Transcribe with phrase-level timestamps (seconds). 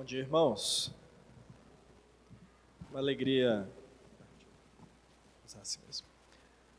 [0.00, 0.90] Bom dia, irmãos.
[2.90, 3.68] Uma alegria.
[5.60, 6.06] Assim mesmo.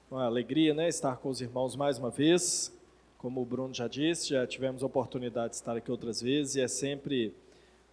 [0.09, 2.75] Uma alegria, né, estar com os irmãos mais uma vez.
[3.19, 6.61] Como o Bruno já disse, já tivemos a oportunidade de estar aqui outras vezes e
[6.61, 7.31] é sempre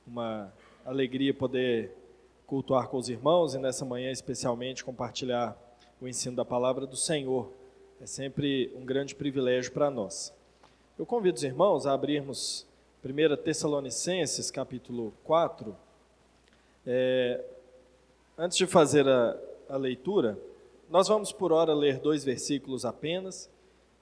[0.06, 0.50] uma
[0.82, 1.94] alegria poder
[2.46, 5.54] cultuar com os irmãos e nessa manhã especialmente compartilhar
[6.00, 7.52] o ensino da palavra do Senhor.
[8.00, 10.32] É sempre um grande privilégio para nós.
[10.98, 12.66] Eu convido os irmãos a abrirmos
[13.04, 15.76] 1 Tessalonicenses, capítulo 4.
[16.84, 17.44] É,
[18.36, 19.38] antes de fazer a,
[19.68, 20.36] a leitura,
[20.90, 23.48] nós vamos por hora ler dois versículos apenas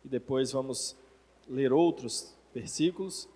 [0.02, 0.96] e depois vamos
[1.46, 3.28] ler outros versículos,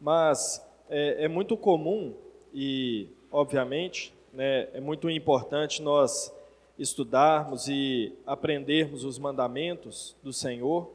[0.00, 2.12] mas é, é muito comum
[2.52, 6.34] e, obviamente, né, é muito importante nós
[6.76, 10.90] estudarmos e aprendermos os mandamentos do Senhor,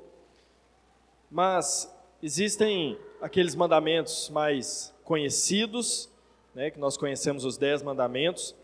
[1.32, 1.90] mas
[2.22, 6.08] existem aqueles mandamentos mais conhecidos,
[6.54, 8.56] né, que nós conhecemos os dez mandamentos,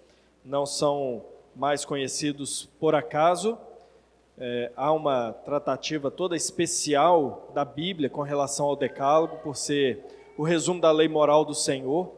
[0.45, 3.57] não são mais conhecidos por acaso.
[4.37, 10.05] É, há uma tratativa toda especial da Bíblia com relação ao Decálogo, por ser
[10.37, 12.11] o resumo da lei moral do Senhor.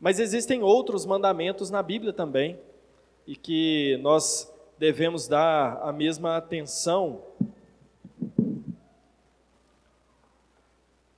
[0.00, 2.58] Mas existem outros mandamentos na Bíblia também,
[3.26, 7.20] e que nós devemos dar a mesma atenção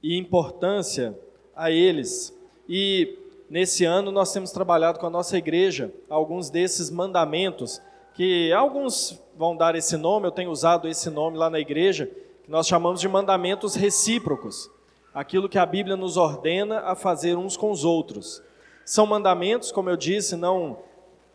[0.07, 1.19] e importância
[1.55, 2.33] a eles.
[2.69, 3.19] E
[3.51, 7.83] nesse ano nós temos trabalhado com a nossa igreja alguns desses mandamentos,
[8.15, 12.09] que alguns vão dar esse nome, eu tenho usado esse nome lá na igreja,
[12.45, 14.71] que nós chamamos de mandamentos recíprocos.
[15.13, 18.41] Aquilo que a Bíblia nos ordena a fazer uns com os outros.
[18.85, 20.79] São mandamentos, como eu disse, não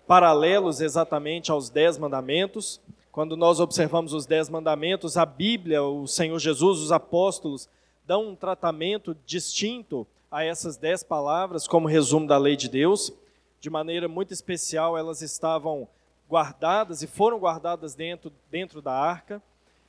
[0.08, 2.80] paralelos exatamente aos dez mandamentos.
[3.12, 7.68] Quando nós observamos os dez mandamentos, a Bíblia, o Senhor Jesus, os apóstolos,
[8.12, 13.14] dão um tratamento distinto a essas dez palavras, como resumo da lei de Deus.
[13.62, 15.88] De maneira muito especial, elas estavam
[16.30, 19.42] guardadas e foram guardadas dentro, dentro da arca.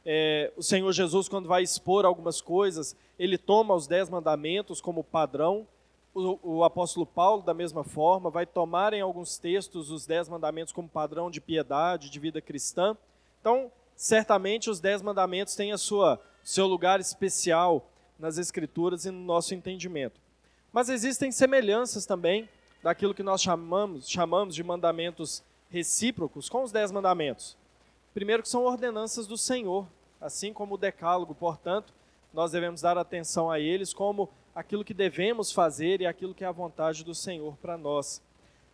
[0.06, 5.02] É, o Senhor Jesus, quando vai expor algumas coisas, ele toma os dez mandamentos como
[5.02, 5.66] padrão.
[6.14, 10.72] O, o, apóstolo Paulo, da mesma forma, vai tomar em alguns textos os dez mandamentos
[10.72, 12.96] como padrão de piedade, de vida cristã.
[13.40, 19.20] Então, certamente os dez mandamentos têm a sua seu lugar especial nas Escrituras e no
[19.20, 20.20] nosso entendimento.
[20.72, 22.48] Mas existem semelhanças também
[22.82, 27.56] daquilo que nós chamamos, chamamos de mandamentos recíprocos com os dez mandamentos.
[28.14, 29.86] Primeiro que são ordenanças do Senhor,
[30.20, 31.92] assim como o decálogo, portanto,
[32.32, 36.46] nós devemos dar atenção a eles como aquilo que devemos fazer e aquilo que é
[36.46, 38.22] a vontade do Senhor para nós.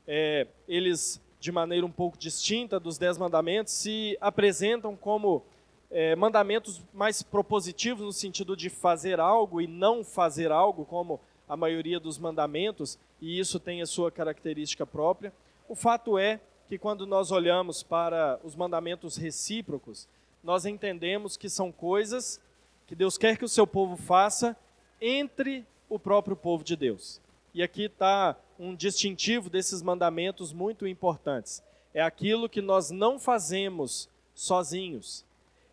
[0.07, 5.45] É, eles, de maneira um pouco distinta dos dez mandamentos, se apresentam como
[5.91, 11.57] é, mandamentos mais propositivos no sentido de fazer algo e não fazer algo, como a
[11.57, 15.33] maioria dos mandamentos, e isso tem a sua característica própria.
[15.69, 20.07] O fato é que quando nós olhamos para os mandamentos recíprocos,
[20.45, 22.41] nós entendemos que são coisas
[22.87, 24.57] que Deus quer que o seu povo faça
[25.01, 27.21] entre o próprio povo de Deus.
[27.55, 31.63] E aqui está um distintivo desses mandamentos muito importantes.
[31.95, 35.25] É aquilo que nós não fazemos sozinhos,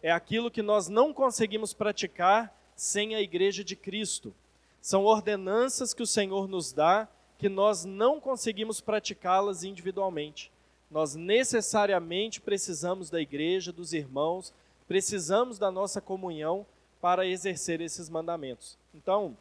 [0.05, 4.35] é aquilo que nós não conseguimos praticar sem a igreja de Cristo.
[4.79, 7.07] São ordenanças que o Senhor nos dá
[7.39, 10.51] que nós não conseguimos praticá-las individualmente.
[10.91, 14.53] Nós necessariamente precisamos da igreja, dos irmãos,
[14.87, 16.67] precisamos da nossa comunhão
[17.01, 18.77] para exercer esses mandamentos.
[18.93, 19.35] Então,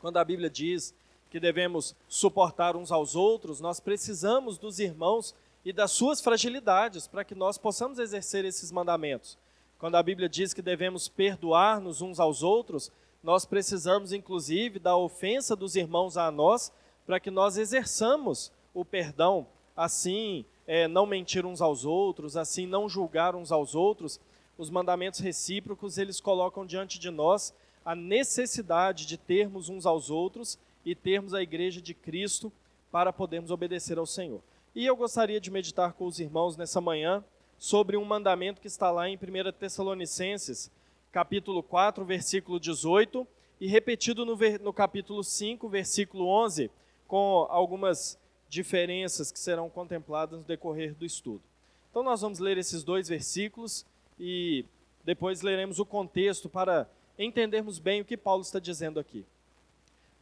[0.00, 0.92] quando a Bíblia diz
[1.30, 7.22] que devemos suportar uns aos outros, nós precisamos dos irmãos e das suas fragilidades para
[7.22, 9.38] que nós possamos exercer esses mandamentos.
[9.80, 12.92] Quando a Bíblia diz que devemos perdoar-nos uns aos outros,
[13.22, 16.70] nós precisamos inclusive da ofensa dos irmãos a nós,
[17.06, 22.90] para que nós exerçamos o perdão, assim é, não mentir uns aos outros, assim não
[22.90, 24.20] julgar uns aos outros.
[24.58, 30.58] Os mandamentos recíprocos, eles colocam diante de nós a necessidade de termos uns aos outros
[30.84, 32.52] e termos a igreja de Cristo
[32.92, 34.42] para podermos obedecer ao Senhor.
[34.74, 37.24] E eu gostaria de meditar com os irmãos nessa manhã
[37.60, 40.70] sobre um mandamento que está lá em 1 Tessalonicenses,
[41.12, 43.28] capítulo 4, versículo 18,
[43.60, 46.70] e repetido no, no capítulo 5, versículo 11,
[47.06, 48.18] com algumas
[48.48, 51.42] diferenças que serão contempladas no decorrer do estudo.
[51.90, 53.84] Então, nós vamos ler esses dois versículos
[54.18, 54.64] e
[55.04, 59.26] depois leremos o contexto para entendermos bem o que Paulo está dizendo aqui.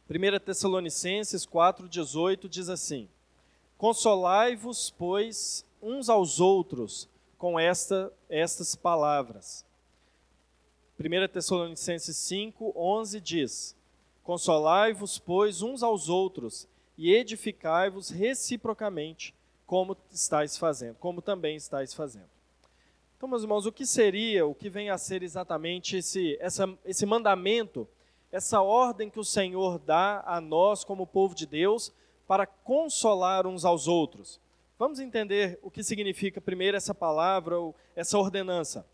[0.09, 3.07] 1 Tessalonicenses 4,18 diz assim:
[3.77, 7.07] Consolai-vos, pois, uns aos outros
[7.39, 9.65] com esta, estas palavras.
[10.99, 13.75] 1 Tessalonicenses 5, 11 diz:
[14.21, 19.33] Consolai-vos, pois, uns aos outros, e edificai-vos reciprocamente,
[19.65, 22.29] como estáis fazendo, como também estáis fazendo.
[23.15, 27.05] Então, meus irmãos, o que seria, o que vem a ser exatamente esse, essa, esse
[27.05, 27.87] mandamento,
[28.31, 31.93] essa ordem que o Senhor dá a nós, como povo de Deus,
[32.27, 34.41] para consolar uns aos outros?
[34.79, 38.87] Vamos entender o que significa primeiro essa palavra, ou essa ordenança.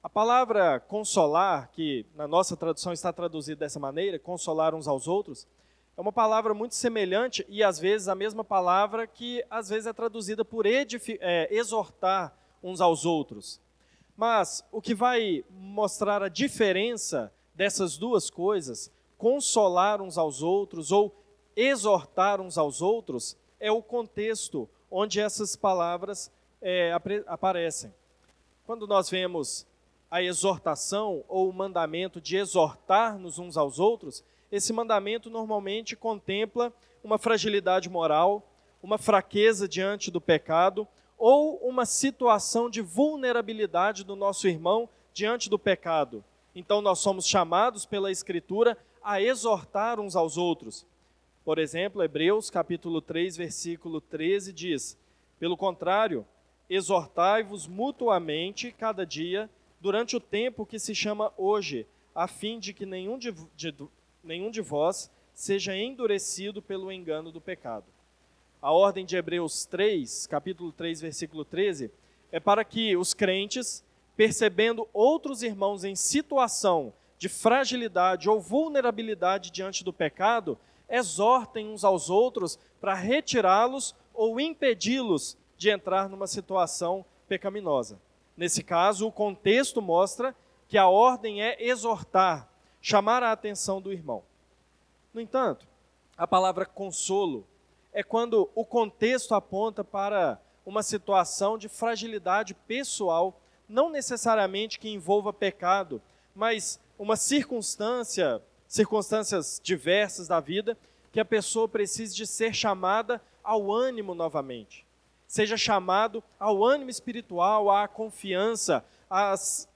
[0.00, 5.44] A palavra consolar, que na nossa tradução está traduzida dessa maneira, consolar uns aos outros,
[5.96, 9.92] é uma palavra muito semelhante e às vezes a mesma palavra que às vezes é
[9.92, 12.32] traduzida por é, exortar
[12.62, 13.60] uns aos outros.
[14.16, 21.12] Mas o que vai mostrar a diferença dessas duas coisas, consolar uns aos outros ou
[21.56, 26.30] exortar uns aos outros, é o contexto onde essas palavras
[26.60, 26.92] é,
[27.26, 27.92] aparecem.
[28.64, 29.66] Quando nós vemos
[30.10, 36.72] a exortação ou o mandamento de exortar-nos uns aos outros, esse mandamento normalmente contempla
[37.04, 38.42] uma fragilidade moral,
[38.82, 45.58] uma fraqueza diante do pecado ou uma situação de vulnerabilidade do nosso irmão diante do
[45.58, 46.24] pecado.
[46.54, 50.86] Então nós somos chamados pela Escritura a exortar uns aos outros.
[51.48, 54.98] Por exemplo, Hebreus capítulo 3, versículo 13 diz:
[55.40, 56.26] Pelo contrário,
[56.68, 59.48] exortai-vos mutuamente cada dia,
[59.80, 63.74] durante o tempo que se chama hoje, a fim de que nenhum de, de,
[64.22, 67.86] nenhum de vós seja endurecido pelo engano do pecado.
[68.60, 71.90] A ordem de Hebreus 3, capítulo 3, versículo 13,
[72.30, 73.82] é para que os crentes,
[74.14, 82.08] percebendo outros irmãos em situação de fragilidade ou vulnerabilidade diante do pecado, exortem uns aos
[82.08, 88.00] outros para retirá-los ou impedi-los de entrar numa situação pecaminosa.
[88.36, 90.34] Nesse caso, o contexto mostra
[90.68, 92.48] que a ordem é exortar,
[92.80, 94.22] chamar a atenção do irmão.
[95.12, 95.66] No entanto,
[96.16, 97.46] a palavra consolo
[97.92, 105.32] é quando o contexto aponta para uma situação de fragilidade pessoal, não necessariamente que envolva
[105.32, 106.00] pecado,
[106.34, 110.76] mas uma circunstância, circunstâncias diversas da vida,
[111.10, 114.86] que a pessoa precise de ser chamada ao ânimo novamente.
[115.26, 119.68] Seja chamado ao ânimo espiritual, à confiança, às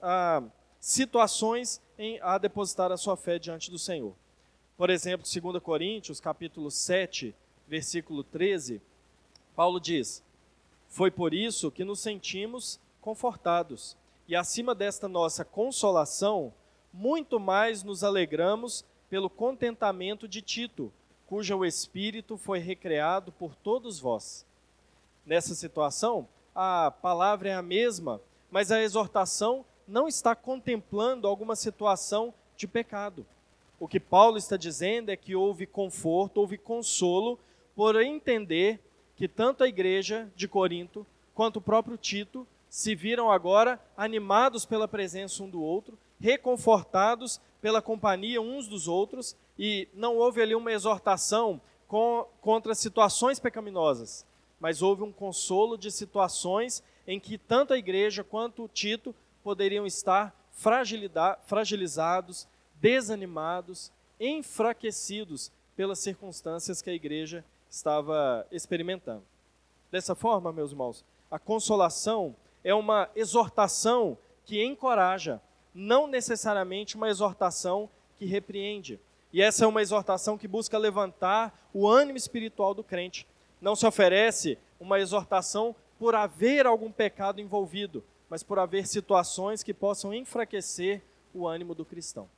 [0.79, 4.13] situações em, a depositar a sua fé diante do Senhor.
[4.77, 7.35] Por exemplo, 2 Coríntios, capítulo 7,
[7.67, 8.81] versículo 13,
[9.55, 10.23] Paulo diz:
[10.87, 13.97] Foi por isso que nos sentimos confortados,
[14.27, 16.53] e acima desta nossa consolação,
[16.93, 20.93] muito mais nos alegramos pelo contentamento de Tito,
[21.25, 24.45] cujo espírito foi recreado por todos vós.
[25.25, 32.33] Nessa situação, a palavra é a mesma, mas a exortação não está contemplando alguma situação
[32.55, 33.25] de pecado.
[33.79, 37.39] O que Paulo está dizendo é que houve conforto, houve consolo
[37.75, 38.79] por entender
[39.15, 44.87] que tanto a igreja de Corinto quanto o próprio Tito se viram agora animados pela
[44.87, 50.71] presença um do outro, reconfortados pela companhia uns dos outros, e não houve ali uma
[50.71, 54.25] exortação com, contra situações pecaminosas,
[54.57, 60.33] mas houve um consolo de situações em que tanto a igreja quanto Tito poderiam estar
[61.45, 62.47] fragilizados,
[62.79, 69.23] desanimados, enfraquecidos pelas circunstâncias que a igreja estava experimentando.
[69.91, 75.41] Dessa forma, meus irmãos, a consolação é uma exortação que encoraja,
[75.73, 78.99] não necessariamente uma exortação que repreende.
[79.31, 83.25] E essa é uma exortação que busca levantar o ânimo espiritual do crente.
[83.59, 89.73] Não se oferece uma exortação por haver algum pecado envolvido, mas por haver situações que
[89.73, 91.01] possam enfraquecer
[91.33, 92.29] o ânimo do cristão.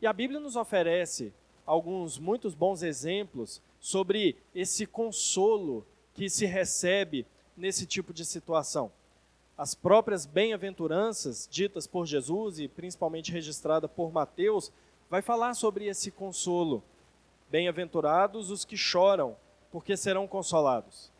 [0.00, 1.32] E a Bíblia nos oferece
[1.64, 7.26] alguns muitos bons exemplos sobre esse consolo que se recebe
[7.56, 8.92] nesse tipo de situação.
[9.56, 14.72] As próprias bem-aventuranças ditas por Jesus e principalmente registrada por Mateus
[15.10, 16.82] vai falar sobre esse consolo.
[17.50, 19.36] Bem-aventurados os que choram,
[19.70, 21.12] porque serão consolados.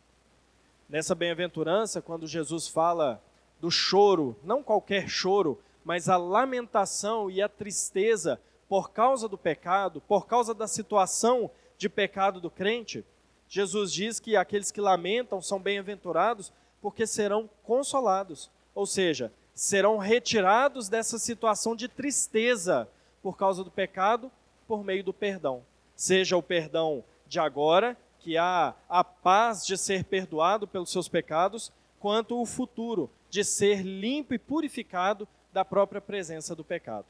[0.89, 3.21] Nessa bem-aventurança, quando Jesus fala
[3.61, 10.01] do choro, não qualquer choro, mas a lamentação e a tristeza por causa do pecado,
[10.01, 13.05] por causa da situação de pecado do crente,
[13.47, 16.51] Jesus diz que aqueles que lamentam são bem-aventurados
[16.83, 22.89] porque serão consolados, ou seja, serão retirados dessa situação de tristeza
[23.21, 24.29] por causa do pecado
[24.67, 25.63] por meio do perdão.
[25.95, 31.71] Seja o perdão de agora, que há a paz de ser perdoado pelos seus pecados,
[32.01, 37.05] quanto o futuro de ser limpo e purificado da própria presença do pecado.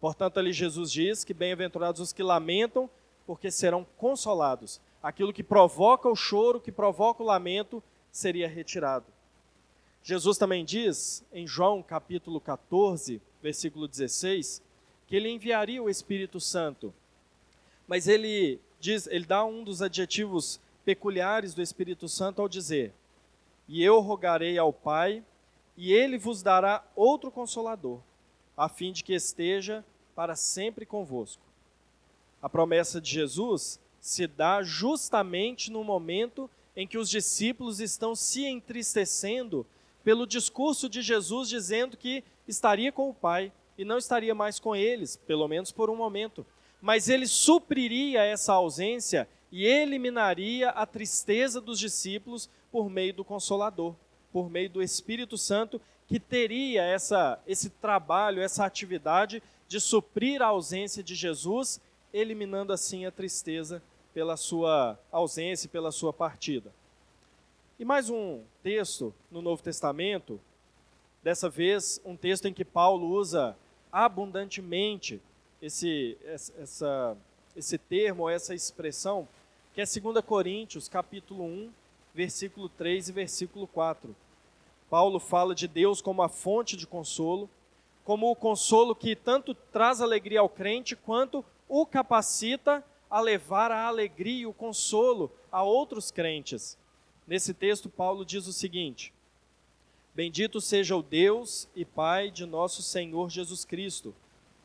[0.00, 2.88] Portanto, ali Jesus diz que bem-aventurados os que lamentam,
[3.26, 4.80] porque serão consolados.
[5.02, 9.06] aquilo que provoca o choro, que provoca o lamento, seria retirado.
[10.02, 14.62] Jesus também diz, em João capítulo 14, versículo 16,
[15.06, 16.94] que ele enviaria o Espírito Santo.
[17.86, 22.94] Mas ele diz, ele dá um dos adjetivos peculiares do Espírito Santo ao dizer:
[23.68, 25.22] "E eu rogarei ao Pai,
[25.76, 28.00] e ele vos dará outro consolador,
[28.56, 31.42] a fim de que esteja para sempre convosco."
[32.40, 36.48] A promessa de Jesus se dá justamente no momento
[36.80, 39.66] em que os discípulos estão se entristecendo
[40.02, 44.74] pelo discurso de Jesus dizendo que estaria com o Pai e não estaria mais com
[44.74, 46.44] eles, pelo menos por um momento.
[46.80, 53.94] Mas ele supriria essa ausência e eliminaria a tristeza dos discípulos por meio do Consolador,
[54.32, 60.46] por meio do Espírito Santo, que teria essa, esse trabalho, essa atividade de suprir a
[60.46, 61.78] ausência de Jesus,
[62.10, 66.72] eliminando assim a tristeza pela sua ausência, pela sua partida.
[67.78, 70.40] E mais um texto no Novo Testamento,
[71.22, 73.56] dessa vez um texto em que Paulo usa
[73.90, 75.20] abundantemente
[75.60, 77.16] esse, essa,
[77.56, 79.26] esse termo, essa expressão,
[79.74, 81.70] que é 2 Coríntios, capítulo 1,
[82.14, 84.14] versículo 3 e versículo 4.
[84.88, 87.48] Paulo fala de Deus como a fonte de consolo,
[88.04, 93.86] como o consolo que tanto traz alegria ao crente, quanto o capacita a levar a
[93.86, 96.78] alegria e o consolo a outros crentes.
[97.26, 99.12] Nesse texto, Paulo diz o seguinte:
[100.14, 104.14] Bendito seja o Deus e Pai de nosso Senhor Jesus Cristo,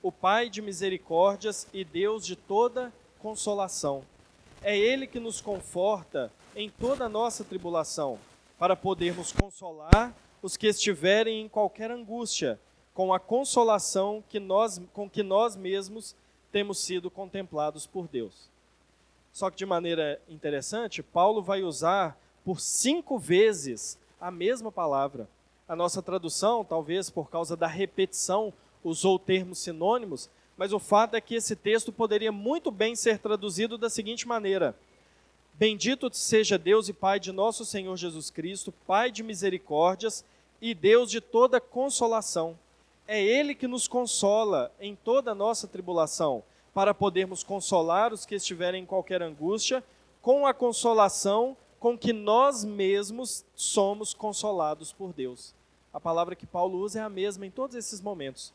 [0.01, 4.03] o Pai de misericórdias e Deus de toda consolação.
[4.61, 8.19] É Ele que nos conforta em toda a nossa tribulação,
[8.57, 12.59] para podermos consolar os que estiverem em qualquer angústia,
[12.93, 16.15] com a consolação que nós, com que nós mesmos
[16.55, 18.50] temos sido contemplados por Deus.
[19.33, 25.27] Só que de maneira interessante, Paulo vai usar por cinco vezes a mesma palavra.
[25.67, 28.53] A nossa tradução, talvez por causa da repetição,
[28.85, 33.77] usou termos sinônimos, mas o fato é que esse texto poderia muito bem ser traduzido
[33.77, 34.74] da seguinte maneira:
[35.55, 40.24] Bendito seja Deus e Pai de nosso Senhor Jesus Cristo, Pai de misericórdias
[40.62, 42.57] e Deus de toda consolação.
[43.07, 46.43] É Ele que nos consola em toda a nossa tribulação,
[46.74, 49.83] para podermos consolar os que estiverem em qualquer angústia,
[50.21, 55.53] com a consolação com que nós mesmos somos consolados por Deus.
[55.93, 58.51] A palavra que Paulo usa é a mesma em todos esses momentos.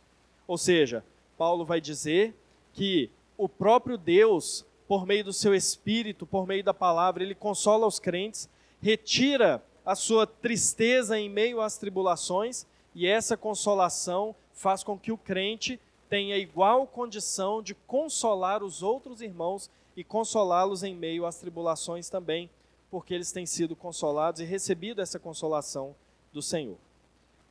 [0.48, 1.04] Ou seja,
[1.38, 2.34] Paulo vai dizer
[2.72, 7.86] que o próprio Deus, por meio do seu espírito, por meio da palavra, ele consola
[7.86, 8.48] os crentes,
[8.82, 15.16] retira a sua tristeza em meio às tribulações, e essa consolação faz com que o
[15.16, 22.10] crente tenha igual condição de consolar os outros irmãos e consolá-los em meio às tribulações
[22.10, 22.50] também
[22.90, 25.96] porque eles têm sido consolados e recebido essa consolação
[26.30, 26.76] do Senhor.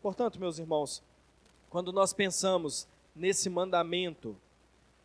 [0.03, 1.01] Portanto, meus irmãos,
[1.67, 4.37] quando nós pensamos nesse mandamento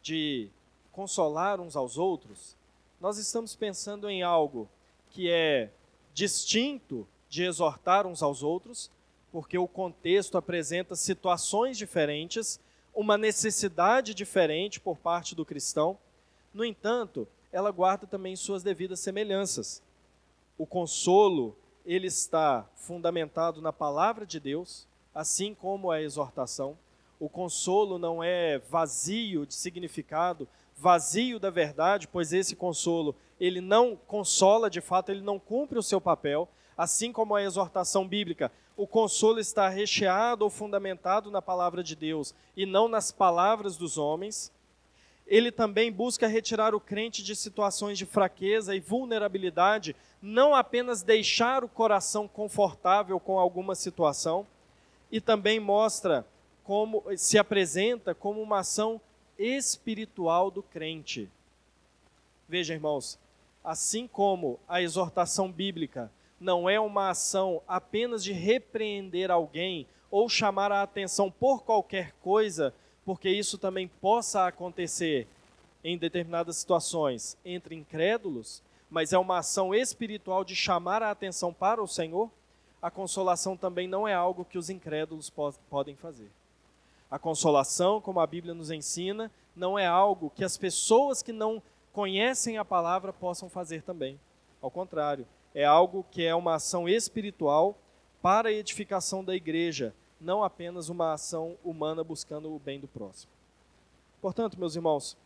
[0.03, 0.51] de
[0.93, 2.55] consolar uns aos outros,
[3.01, 4.69] nós estamos pensando em algo
[5.09, 5.71] que é
[6.13, 8.91] distinto de exortar uns aos outros,
[9.35, 12.61] porque o contexto apresenta situações diferentes,
[12.95, 15.99] uma necessidade diferente por parte do cristão.
[16.55, 19.83] No entanto, ela guarda também suas devidas semelhanças
[20.57, 26.79] o consolo, ele está fundamentado na palavra de Deus, assim como a exortação.
[27.19, 33.97] O consolo não é vazio de significado, vazio da verdade, pois esse consolo, ele não
[33.97, 38.51] consola de fato, ele não cumpre o seu papel, assim como a exortação bíblica.
[38.77, 43.97] O consolo está recheado ou fundamentado na palavra de Deus e não nas palavras dos
[43.97, 44.53] homens
[45.27, 51.65] ele também busca retirar o crente de situações de fraqueza e vulnerabilidade, não apenas deixar
[51.65, 54.47] o coração confortável com alguma situação,
[55.11, 56.27] e também mostra
[56.63, 59.01] como se apresenta como uma ação
[59.39, 61.31] espiritual do crente.
[62.49, 63.19] Veja, irmãos,
[63.63, 66.11] assim como a exortação bíblica
[66.45, 72.75] não é uma ação apenas de repreender alguém ou chamar a atenção por qualquer coisa,
[73.03, 75.27] porque isso também possa acontecer
[75.83, 81.83] em determinadas situações entre incrédulos, mas é uma ação espiritual de chamar a atenção para
[81.83, 82.31] o Senhor,
[82.81, 86.31] a consolação também não é algo que os incrédulos po podem fazer.
[87.11, 91.63] A consolação, como a Bíblia nos ensina, não é algo que as pessoas que não
[91.91, 94.21] conhecem a palavra possam fazer também.
[94.61, 97.79] Ao contrário, é algo que é uma ação espiritual
[98.21, 103.31] para a edificação da igreja, não apenas uma ação humana buscando o bem do próximo.
[104.21, 105.17] Portanto, meus irmãos,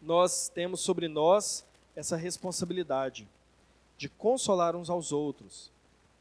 [0.00, 3.28] nós temos sobre nós essa responsabilidade
[3.98, 5.70] de consolar uns aos outros,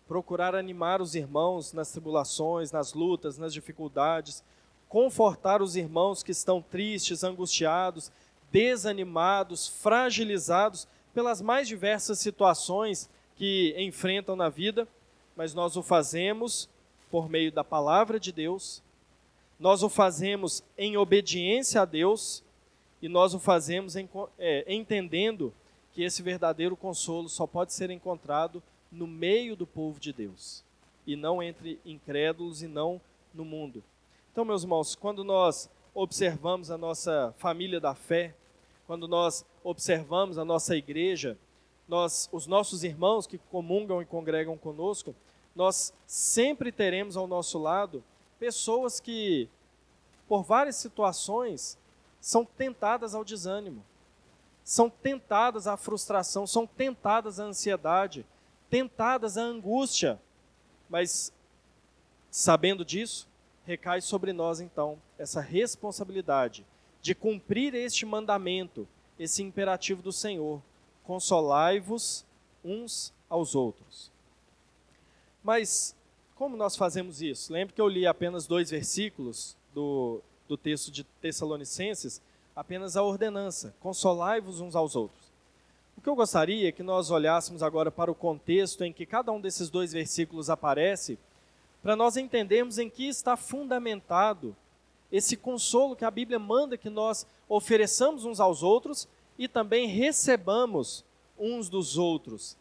[0.08, 4.44] procurar animar os irmãos nas tribulações, nas lutas, nas dificuldades,
[4.90, 8.12] confortar os irmãos que estão tristes, angustiados,
[8.52, 13.10] desanimados, fragilizados pelas mais diversas situações
[13.42, 14.88] que enfrentam na vida,
[15.36, 16.70] mas nós o fazemos
[17.10, 18.84] por meio da palavra de Deus,
[19.60, 22.44] nós o fazemos em obediência a Deus
[23.02, 24.08] e nós o fazemos em,
[24.38, 25.52] é, entendendo
[25.92, 30.64] que esse verdadeiro consolo só pode ser encontrado no meio do povo de Deus
[31.08, 33.02] e não entre incrédulos e não
[33.34, 33.84] no mundo.
[34.32, 38.36] Então, meus irmãos, quando nós observamos a nossa família da fé,
[38.86, 41.36] quando nós observamos a nossa igreja,
[41.92, 45.14] nós, os nossos irmãos que comungam e congregam conosco,
[45.54, 48.02] nós sempre teremos ao nosso lado
[48.40, 49.50] pessoas que,
[50.26, 51.78] por várias situações,
[52.22, 53.84] são tentadas ao desânimo,
[54.64, 58.26] são tentadas à frustração, são tentadas à ansiedade,
[58.70, 60.18] tentadas à angústia.
[60.90, 61.34] Mas,
[62.30, 63.28] sabendo disso,
[63.66, 66.66] recai sobre nós então essa responsabilidade
[67.02, 68.88] de cumprir este mandamento,
[69.20, 70.62] esse imperativo do Senhor:
[71.12, 72.25] consolai-vos
[72.63, 74.10] uns aos outros.
[75.44, 75.94] Mas
[76.36, 77.51] como nós fazemos isso?
[77.51, 82.22] Lembra que eu li apenas dois versículos do, do texto de Tessalonicenses,
[82.56, 85.30] apenas a ordenança: consolai-vos uns aos outros.
[85.98, 89.34] O que eu gostaria é que nós olhássemos agora para o contexto em que cada
[89.34, 91.20] um desses dois versículos aparece,
[91.84, 94.56] para nós entendermos em que está fundamentado
[95.12, 101.04] esse consolo que a Bíblia manda que nós ofereçamos uns aos outros e também recebamos
[101.38, 102.56] uns dos outros.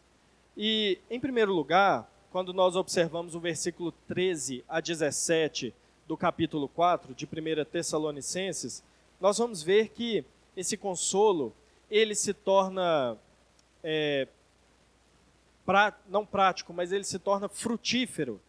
[0.57, 5.73] E, em primeiro lugar, quando nós observamos o versículo 13 a 17
[6.07, 8.83] do capítulo 4 de 1 Tessalonicenses,
[9.19, 10.25] nós vamos ver que
[10.55, 11.53] esse consolo,
[11.89, 13.17] ele se torna,
[13.83, 14.27] é,
[15.65, 18.41] pra, não prático, mas ele se torna frutífero.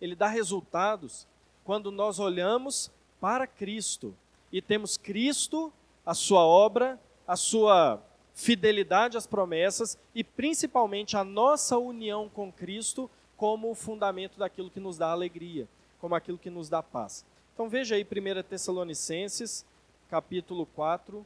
[0.00, 1.26] Ele dá resultados
[1.64, 4.14] quando nós olhamos para Cristo
[4.52, 5.72] e temos Cristo,
[6.04, 7.00] a sua obra,
[7.32, 7.98] a sua
[8.34, 14.78] fidelidade às promessas e principalmente a nossa união com Cristo como o fundamento daquilo que
[14.78, 15.66] nos dá alegria,
[15.98, 17.24] como aquilo que nos dá paz.
[17.54, 19.64] Então veja aí 1 Tessalonicenses,
[20.10, 21.24] capítulo 4,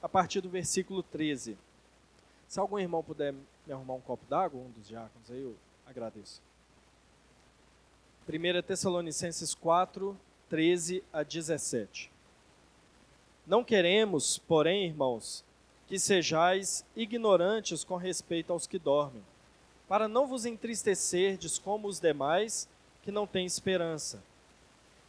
[0.00, 1.58] a partir do versículo 13.
[2.46, 3.34] Se algum irmão puder
[3.66, 6.40] me arrumar um copo d'água, um dos diáconos aí, eu agradeço.
[8.28, 10.16] 1 Tessalonicenses 4,
[10.48, 12.12] 13 a 17.
[13.44, 15.44] Não queremos, porém, irmãos,
[15.88, 19.22] que sejais ignorantes com respeito aos que dormem,
[19.88, 22.68] para não vos entristecerdes como os demais
[23.02, 24.22] que não têm esperança.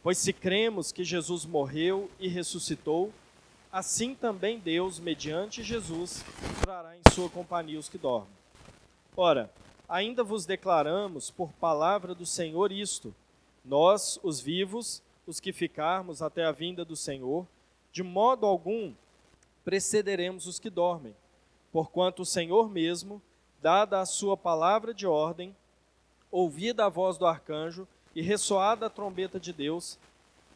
[0.02, 3.12] Pois se cremos que Jesus morreu e ressuscitou,
[3.70, 6.24] assim também Deus, mediante Jesus,
[6.62, 8.32] trará em sua companhia os que dormem.
[9.14, 9.50] Ora,
[9.86, 13.14] ainda vos declaramos por palavra do Senhor isto:
[13.62, 17.46] nós, os vivos, os que ficarmos até a vinda do Senhor,
[17.92, 18.94] de modo algum
[19.64, 21.14] precederemos os que dormem,
[21.72, 23.20] porquanto o Senhor mesmo,
[23.60, 25.54] dada a sua palavra de ordem,
[26.30, 29.98] ouvida a voz do arcanjo e ressoada a trombeta de Deus,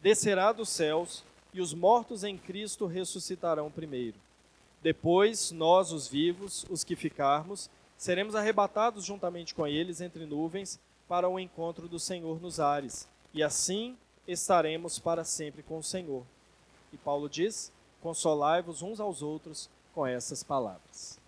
[0.02, 4.16] descerá dos céus e os mortos em Cristo ressuscitarão primeiro.
[4.82, 11.28] Depois, nós, os vivos, os que ficarmos, seremos arrebatados juntamente com eles entre nuvens para
[11.28, 16.24] o encontro do Senhor nos ares, e assim estaremos para sempre com o Senhor.
[16.92, 17.72] E Paulo diz:
[18.04, 21.18] Consolai-vos uns aos outros com essas palavras.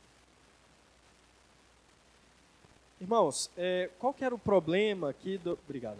[3.00, 5.96] Irmãos, é, qual que era o problema aqui do, obrigado,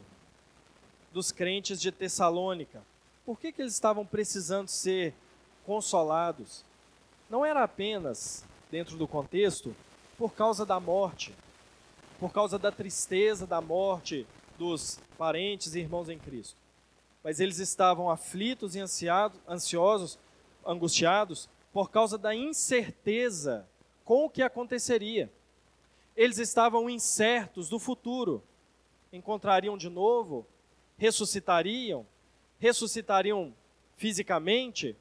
[1.14, 2.82] dos crentes de Tessalônica?
[3.24, 5.14] Por que, que eles estavam precisando ser
[5.64, 6.62] consolados?
[7.30, 9.74] Não era apenas, dentro do contexto,
[10.18, 11.34] por causa da morte,
[12.20, 14.26] por causa da tristeza da morte
[14.58, 16.58] dos parentes e irmãos em Cristo.
[17.24, 20.18] Mas eles estavam aflitos e ansiados, ansiosos,
[20.66, 23.66] angustiados, por causa da incerteza
[24.05, 25.31] com o que aconteceria
[26.16, 28.42] eles estavam incertos do futuro.
[29.12, 30.46] Encontrariam de novo?
[30.96, 32.07] Ressuscitariam?
[32.59, 33.55] Ressuscitariam
[33.96, 34.96] fisicamente?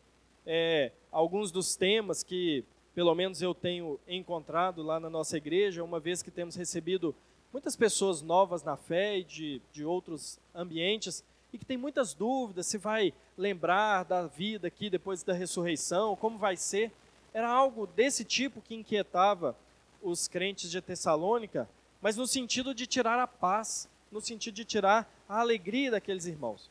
[0.45, 5.99] É, alguns dos temas que, pelo menos, eu tenho encontrado lá na nossa igreja, uma
[5.99, 7.15] vez que temos recebido
[7.51, 11.23] muitas pessoas novas na fé e de, de outros ambientes,
[11.55, 16.37] e que tem muitas dúvidas se vai lembrar da vida aqui depois da ressurreição, como
[16.37, 16.91] vai ser.
[17.33, 19.55] Era algo desse tipo que inquietava
[20.03, 21.67] os crentes de Tessalônica,
[22.01, 26.69] mas no sentido de tirar a paz, no sentido de tirar a alegria daqueles irmãos.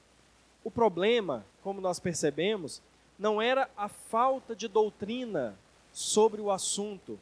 [0.62, 2.82] O problema, como nós percebemos,
[3.18, 5.56] não era a falta de doutrina
[5.94, 7.18] sobre o assunto.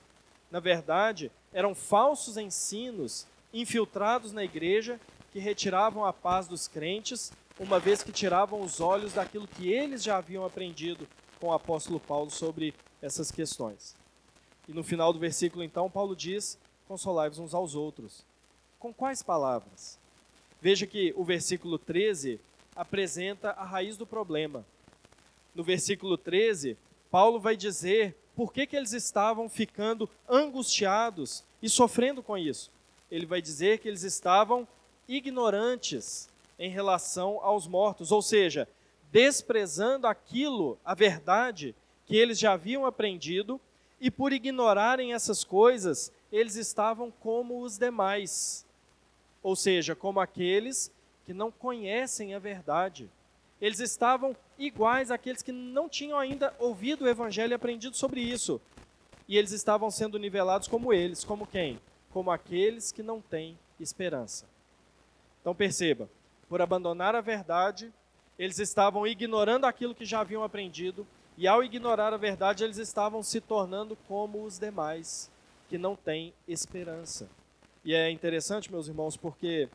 [0.50, 5.00] na verdade, eram falsos ensinos infiltrados na igreja
[5.32, 10.02] que retiravam a paz dos crentes, uma vez que tiravam os olhos daquilo que eles
[10.02, 11.06] já haviam aprendido
[11.40, 13.96] com o apóstolo Paulo sobre essas questões.
[14.68, 18.24] E no final do versículo, então, Paulo diz: Consolai-vos uns aos outros.
[18.78, 19.98] Com quais palavras?
[20.60, 22.40] Veja que o versículo 13
[22.74, 24.64] apresenta a raiz do problema.
[25.54, 26.76] No versículo 13,
[27.10, 32.70] Paulo vai dizer por que, que eles estavam ficando angustiados e sofrendo com isso.
[33.10, 34.66] Ele vai dizer que eles estavam
[35.06, 36.28] ignorantes
[36.62, 38.68] em relação aos mortos, ou seja,
[39.10, 41.74] desprezando aquilo, a verdade
[42.06, 43.60] que eles já haviam aprendido,
[44.00, 48.64] e por ignorarem essas coisas, eles estavam como os demais,
[49.42, 50.92] ou seja, como aqueles
[51.26, 53.10] que não conhecem a verdade.
[53.60, 58.60] Eles estavam iguais àqueles que não tinham ainda ouvido o evangelho e aprendido sobre isso.
[59.26, 61.80] E eles estavam sendo nivelados como eles, como quem?
[62.12, 64.46] Como aqueles que não têm esperança.
[65.40, 66.08] Então perceba,
[66.52, 67.90] por abandonar a verdade,
[68.38, 71.06] eles estavam ignorando aquilo que já haviam aprendido,
[71.38, 75.30] e ao ignorar a verdade, eles estavam se tornando como os demais,
[75.66, 77.26] que não têm esperança.
[77.82, 79.66] E é interessante, meus irmãos, porque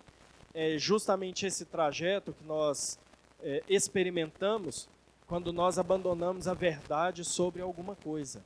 [0.54, 3.00] é justamente esse trajeto que nós
[3.42, 4.88] é, experimentamos
[5.26, 8.46] quando nós abandonamos a verdade sobre alguma coisa.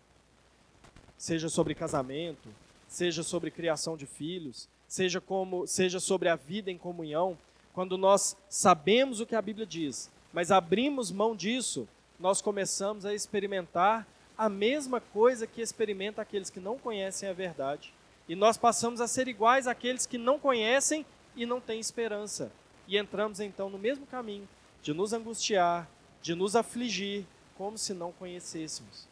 [1.17, 2.47] Seja sobre casamento,
[2.87, 7.37] seja sobre criação de filhos, seja, como, seja sobre a vida em comunhão,
[7.73, 11.87] quando nós sabemos o que a Bíblia diz, mas abrimos mão disso,
[12.19, 14.07] nós começamos a experimentar
[14.37, 17.93] a mesma coisa que experimenta aqueles que não conhecem a verdade.
[18.27, 21.05] E nós passamos a ser iguais àqueles que não conhecem
[21.35, 22.51] e não têm esperança.
[22.87, 24.47] E entramos então no mesmo caminho
[24.81, 25.89] de nos angustiar,
[26.21, 27.25] de nos afligir,
[27.57, 29.07] como se não conhecêssemos.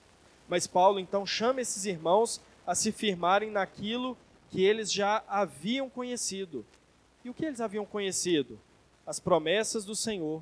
[0.48, 4.18] Mas Paulo então chama esses irmãos a se firmarem naquilo
[4.50, 6.66] que eles já haviam conhecido.
[7.24, 8.60] E o que eles haviam conhecido?
[9.06, 10.42] As promessas do Senhor,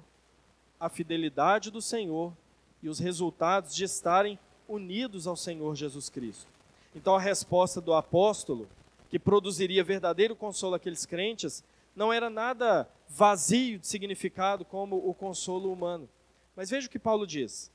[0.79, 2.33] a fidelidade do Senhor
[2.81, 4.37] e os resultados de estarem
[4.67, 6.47] unidos ao Senhor Jesus Cristo.
[6.95, 8.67] Então a resposta do apóstolo,
[9.09, 11.63] que produziria verdadeiro consolo àqueles crentes,
[11.95, 16.07] não era nada vazio de significado como o consolo humano.
[16.55, 17.71] Mas veja o que Paulo diz: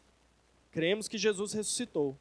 [0.70, 2.16] cremos que Jesus ressuscitou.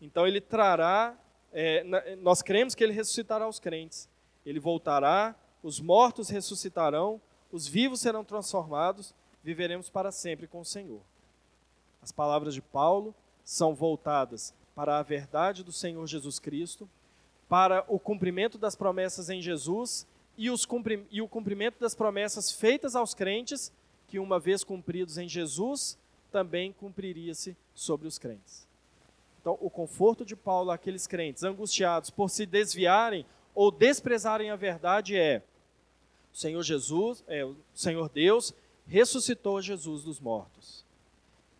[0.00, 1.16] Então ele trará,
[1.52, 4.08] é, nós cremos que ele ressuscitará os crentes.
[4.46, 11.00] Ele voltará, os mortos ressuscitarão, os vivos serão transformados, viveremos para sempre com o Senhor.
[12.02, 16.88] As palavras de Paulo são voltadas para a verdade do Senhor Jesus Cristo,
[17.48, 20.46] para o cumprimento das promessas em Jesus e,
[21.10, 23.72] e o cumprimento das promessas feitas aos crentes,
[24.06, 25.98] que uma vez cumpridos em Jesus,
[26.30, 28.68] também cumpriria-se sobre os crentes.
[29.40, 35.16] Então, o conforto de Paulo àqueles crentes angustiados por se desviarem ou desprezarem a verdade
[35.16, 35.42] é:
[36.32, 38.54] o Senhor Jesus, é, o Senhor Deus
[38.86, 40.84] ressuscitou Jesus dos mortos.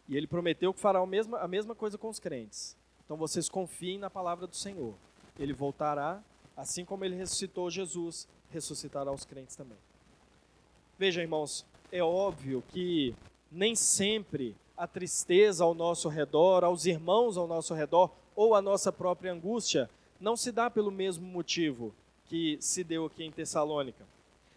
[0.09, 2.77] E ele prometeu que fará a mesma, a mesma coisa com os crentes.
[3.05, 4.95] Então vocês confiem na palavra do Senhor.
[5.39, 6.23] Ele voltará,
[6.57, 9.79] assim como ele ressuscitou Jesus, ressuscitará os crentes também.
[10.99, 13.15] Veja, irmãos, é óbvio que
[13.53, 18.93] nem sempre a tristeza ao nosso redor, aos irmãos ao nosso redor, ou a nossa
[18.93, 21.95] própria angústia, não se dá pelo mesmo motivo
[22.27, 24.05] que se deu aqui em Tessalônica.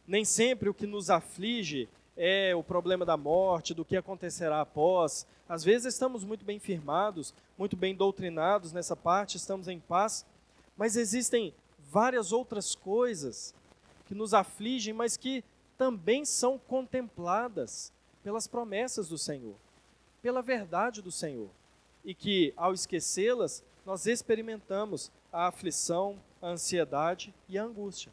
[0.08, 5.26] Nem sempre o que nos aflige é o problema da morte, do que acontecerá após.
[5.48, 10.26] Às vezes estamos muito bem firmados, muito bem doutrinados nessa parte, estamos em paz,
[10.78, 11.54] mas existem
[11.90, 13.54] várias outras coisas
[14.08, 15.44] que nos afligem, mas que
[15.78, 17.92] também são contempladas
[18.24, 19.56] pelas promessas do Senhor,
[20.22, 21.50] pela verdade do Senhor,
[22.04, 28.12] e que, ao esquecê-las, nós experimentamos a aflição, a ansiedade e a angústia.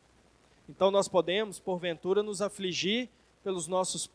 [0.69, 3.09] Então, nós podemos, porventura, nos afligir
[3.43, 4.11] pelos nossos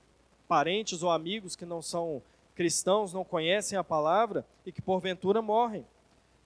[0.48, 2.22] parentes ou amigos que não são
[2.56, 5.86] cristãos, não conhecem a palavra e que, porventura, morrem.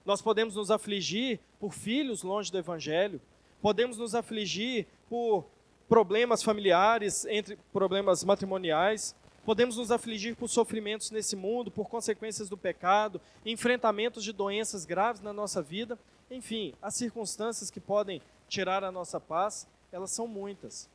[0.04, 3.20] Nós podemos nos afligir por filhos longe do Evangelho,
[3.60, 5.44] podemos nos afligir por
[5.88, 12.56] problemas familiares, entre problemas matrimoniais, podemos nos afligir por sofrimentos nesse mundo, por consequências do
[12.56, 15.98] pecado, enfrentamentos de doenças graves na nossa vida,
[16.30, 20.88] enfim, as circunstâncias que podem tirar a nossa paz, elas são muitas.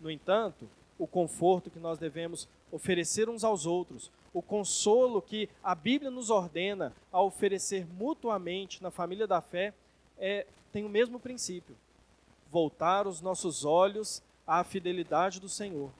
[0.00, 5.74] No entanto, o conforto que nós devemos oferecer uns aos outros, o consolo que a
[5.74, 9.72] Bíblia nos ordena a oferecer mutuamente na família da fé,
[10.18, 11.76] é, tem o mesmo princípio
[12.50, 15.90] voltar os nossos olhos à fidelidade do Senhor,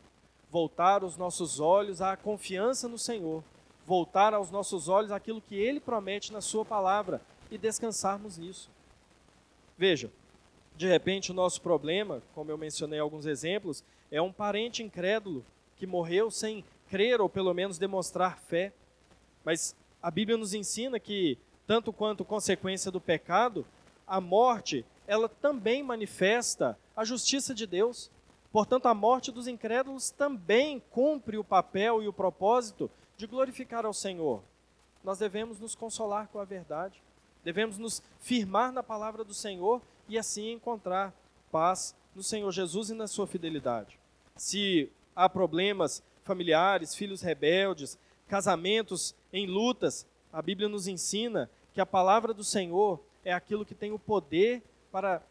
[0.51, 3.43] voltar os nossos olhos à confiança no Senhor,
[3.87, 8.71] voltar aos nossos olhos aquilo que Ele promete na Sua palavra e descansarmos nisso.
[9.77, 10.11] Veja,
[10.77, 15.45] de repente o nosso problema, como eu mencionei alguns exemplos, é um parente incrédulo
[15.77, 18.73] que morreu sem crer ou pelo menos demonstrar fé.
[19.45, 23.67] Mas a Bíblia nos ensina que, tanto quanto consequência do pecado,
[24.07, 28.11] a morte, ela também manifesta a justiça de Deus.
[28.53, 33.95] Portanto, a morte dos incrédulos também cumpre o papel e o propósito de glorificar ao
[33.95, 34.43] Senhor.
[35.03, 37.03] Nós devemos nos consolar com a verdade,
[37.43, 41.13] devemos nos firmar na palavra do Senhor e assim encontrar
[41.51, 43.99] paz no Senhor Jesus e na sua fidelidade.
[44.37, 51.87] Se há problemas familiares, filhos rebeldes, casamentos em lutas, a Bíblia nos ensina que a
[51.87, 55.23] palavra do Senhor é aquilo que tem o poder para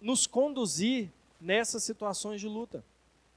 [0.00, 2.84] nos conduzir nessas situações de luta.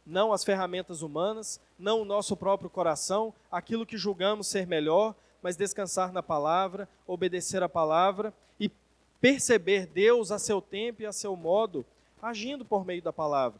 [0.06, 5.56] Não as ferramentas humanas, não o nosso próprio coração, aquilo que julgamos ser melhor, mas
[5.56, 8.70] descansar na palavra, obedecer a palavra e
[9.19, 11.86] perceber Deus a seu tempo e a seu modo,
[12.21, 13.60] agindo por meio da palavra.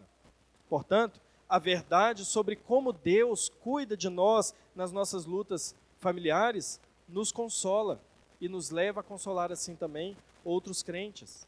[0.70, 8.02] Portanto, a verdade sobre como Deus cuida de nós nas nossas lutas familiares nos consola
[8.42, 11.48] e nos leva a consolar assim também outros crentes.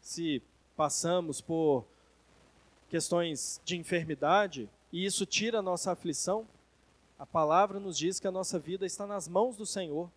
[0.00, 0.42] Se
[0.76, 1.84] passamos por
[2.88, 6.46] questões de enfermidade e isso tira a nossa aflição,
[7.18, 10.10] a palavra nos diz que a nossa vida está nas mãos do Senhor,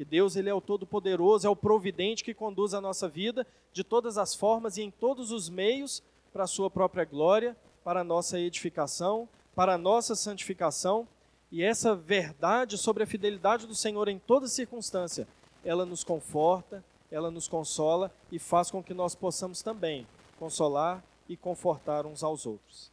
[0.00, 3.84] que Deus ele é o todo-poderoso, é o providente que conduz a nossa vida de
[3.84, 8.04] todas as formas e em todos os meios para a sua própria glória para a
[8.04, 11.06] nossa edificação, para a nossa santificação.
[11.52, 15.28] E essa verdade sobre a fidelidade do Senhor em toda circunstância,
[15.62, 20.06] ela nos conforta, ela nos consola e faz com que nós possamos também
[20.38, 22.90] consolar e confortar uns aos outros.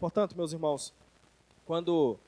[0.00, 0.94] Portanto, meus irmãos,
[1.66, 2.18] quando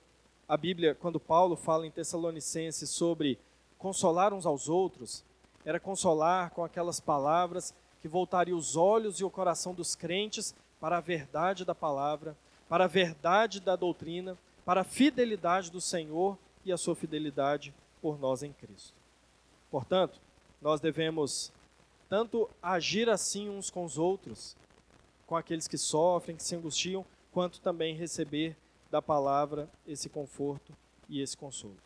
[0.47, 3.39] a Bíblia, quando Paulo fala em Tessalonicenses sobre
[3.85, 5.23] consolar uns aos outros,
[5.63, 10.97] era consolar com aquelas palavras que voltariam os olhos e o coração dos crentes para
[10.97, 12.35] a verdade da palavra,
[12.67, 18.19] para a verdade da doutrina, para a fidelidade do Senhor e a sua fidelidade por
[18.19, 18.95] nós em Cristo.
[19.71, 20.19] Portanto,
[20.63, 21.53] nós devemos
[22.09, 24.57] tanto agir assim uns com os outros,
[25.27, 28.57] com aqueles que sofrem, que se angustiam, quanto também receber
[28.91, 30.73] da palavra esse conforto
[31.07, 31.77] e esse consolo.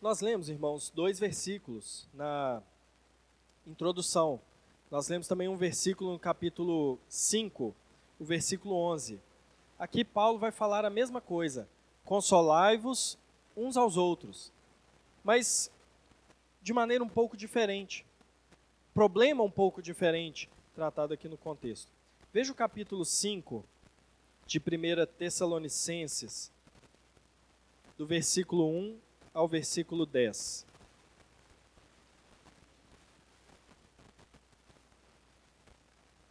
[0.00, 2.62] Nós lemos, irmãos, dois versículos na
[3.66, 4.40] introdução.
[4.90, 7.76] Nós lemos também um versículo no capítulo 5,
[8.18, 9.20] o versículo 11.
[9.78, 11.68] Aqui Paulo vai falar a mesma coisa:
[12.02, 13.18] consolai-vos
[13.54, 14.50] uns aos outros,
[15.22, 15.70] mas
[16.62, 18.06] de maneira um pouco diferente.
[18.94, 21.92] Problema um pouco diferente, tratado aqui no contexto.
[22.32, 23.62] Veja o capítulo 5
[24.46, 24.62] de 1
[25.18, 26.50] Tessalonicenses,
[27.98, 30.66] do versículo 1 ao versículo 10.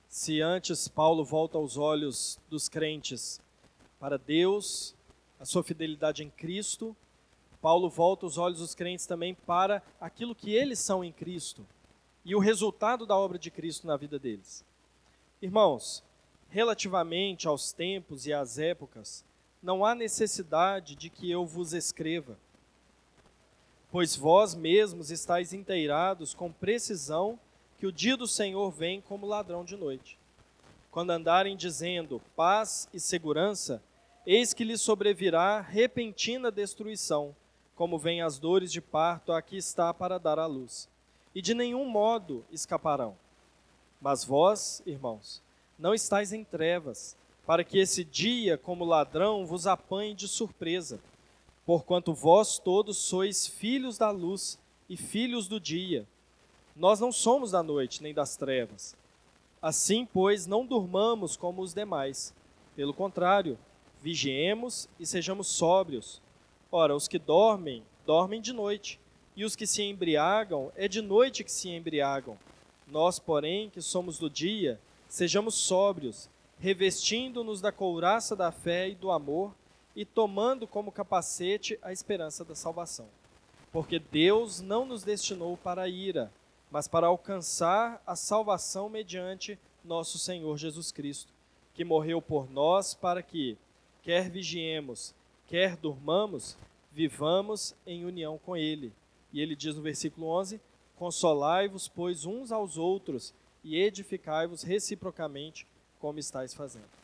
[0.08, 3.40] Se antes Paulo volta aos olhos dos crentes
[4.00, 4.94] para Deus,
[5.40, 6.96] a sua fidelidade em Cristo,
[7.62, 11.66] Paulo volta os olhos dos crentes também para aquilo que eles são em Cristo
[12.26, 14.66] e o resultado da obra de Cristo na vida deles.
[15.42, 16.04] Irmãos,
[16.50, 19.24] relativamente aos tempos e às épocas,
[19.64, 22.38] não há necessidade de que eu vos escreva
[23.92, 27.40] pois vós mesmos estáis inteirados com precisão
[27.78, 30.18] que o dia do Senhor vem como ladrão de noite.
[30.92, 33.82] Quando andarem dizendo paz e segurança,
[34.26, 37.36] eis que lhes sobrevirá repentina destruição,
[37.76, 40.90] como vêm as dores de parto aqui está para dar à luz.
[41.34, 43.16] E de nenhum modo escaparão.
[44.02, 45.42] Mas vós, irmãos,
[45.78, 51.00] não estáis em trevas, para que esse dia, como ladrão, vos apanhe de surpresa
[51.70, 54.58] porquanto vós todos sois filhos da luz
[54.90, 56.08] e filhos do dia.
[56.76, 58.96] Nós não somos da noite nem das trevas.
[59.62, 62.34] Assim, pois, não durmamos como os demais.
[62.76, 63.56] Pelo contrário,
[64.02, 66.20] vigiemos e sejamos sóbrios.
[66.72, 69.00] Ora, os que dormem, dormem de noite,
[69.36, 72.36] e os que se embriagam, é de noite que se embriagam.
[72.88, 79.12] Nós, porém, que somos do dia, sejamos sóbrios, revestindo-nos da couraça da fé e do
[79.12, 79.54] amor
[80.00, 83.06] e tomando como capacete a esperança da salvação.
[83.70, 86.32] Porque Deus não nos destinou para a ira,
[86.72, 91.34] mas para alcançar a salvação mediante nosso Senhor Jesus Cristo,
[91.74, 93.58] que morreu por nós para que,
[94.02, 95.14] quer vigiemos,
[95.50, 96.56] quer durmamos,
[96.94, 98.94] vivamos em união com Ele.
[99.34, 100.62] E ele diz no versículo 11:
[100.96, 103.34] Consolai-vos, pois, uns aos outros
[103.66, 105.68] e edificai-vos reciprocamente,
[106.00, 107.00] como estáis fazendo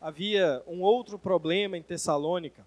[0.00, 2.66] havia um outro problema em Tessalônica,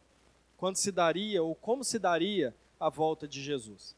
[0.58, 3.96] quando se daria ou como se daria a volta de Jesus.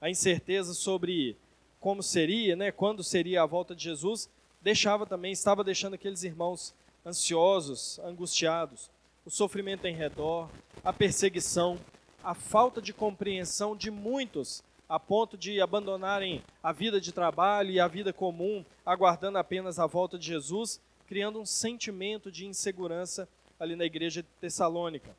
[0.00, 1.36] A incerteza sobre
[1.78, 4.28] como seria, né, quando seria a volta de Jesus,
[4.60, 8.90] deixava também, estava deixando aqueles irmãos ansiosos, angustiados.
[9.24, 10.48] O sofrimento em redor,
[10.84, 11.78] a perseguição,
[12.22, 17.80] a falta de compreensão de muitos, a ponto de abandonarem a vida de trabalho e
[17.80, 20.80] a vida comum, aguardando apenas a volta de Jesus,
[21.12, 23.28] criando um sentimento de insegurança
[23.60, 25.14] ali na igreja de Tessalônica.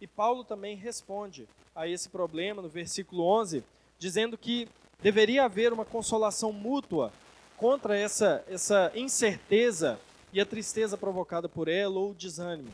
[0.00, 3.62] E Paulo também responde a esse problema no versículo 11,
[3.96, 4.66] dizendo que
[5.00, 7.12] deveria haver uma consolação mútua
[7.56, 10.00] contra essa, essa incerteza
[10.32, 12.72] e a tristeza provocada por ela ou o desânimo.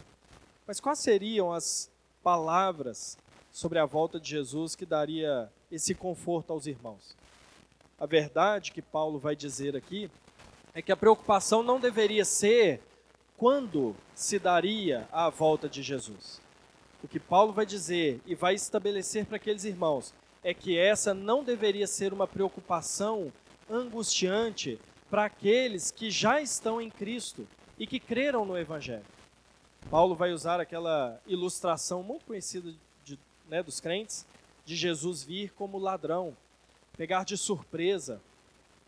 [0.67, 1.91] Mas quais seriam as
[2.23, 3.19] palavras
[3.53, 7.15] sobre a volta de Jesus que daria esse conforto aos irmãos?
[8.01, 10.11] A verdade que Paulo vai dizer aqui
[10.75, 12.81] é que a preocupação não deveria ser
[13.37, 16.41] quando se daria a volta de Jesus.
[17.03, 21.43] O que Paulo vai dizer e vai estabelecer para aqueles irmãos é que essa não
[21.43, 23.33] deveria ser uma preocupação
[23.69, 24.79] angustiante
[25.11, 27.47] para aqueles que já estão em Cristo
[27.79, 29.05] e que creram no Evangelho.
[29.91, 32.73] Paulo vai usar aquela ilustração muito conhecida
[33.05, 34.25] de, né, dos crentes
[34.65, 36.37] de Jesus vir como ladrão,
[36.97, 38.21] pegar de surpresa.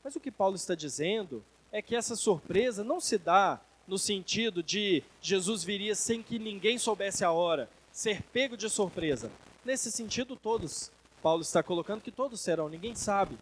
[0.03, 1.45] Mas o que Paulo está dizendo
[1.75, 6.79] é que essa surpresa não se dá no sentido de Jesus viria sem que ninguém
[6.79, 9.29] soubesse a hora, ser pego de surpresa.
[9.65, 13.37] Nesse sentido, todos, Paulo está colocando que todos serão, ninguém sabe.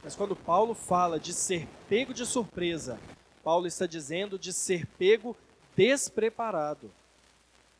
[0.00, 3.00] Mas quando Paulo fala de ser pego de surpresa,
[3.42, 5.36] Paulo está dizendo de ser pego
[5.74, 6.88] despreparado.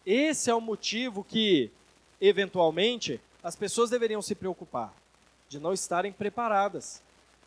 [0.05, 1.71] Esse é o motivo que,
[2.21, 4.93] eventualmente, as pessoas deveriam se preocupar,
[5.49, 7.01] de não estarem preparadas.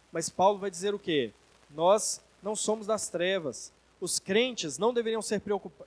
[0.10, 1.34] Mas Paulo vai dizer o quê?
[1.70, 3.74] Nós não somos das trevas.
[4.00, 5.20] Os crentes não deveriam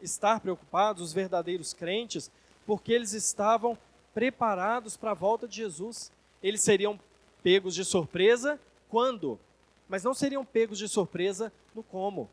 [0.03, 2.33] estar preocupados, os verdadeiros crentes,
[2.67, 3.79] porque eles estavam
[4.13, 6.11] preparados para a volta de Jesus.
[6.43, 6.99] Eles seriam
[7.45, 9.39] pegos de surpresa quando?
[9.89, 12.29] Mas não seriam pegos de surpresa no como.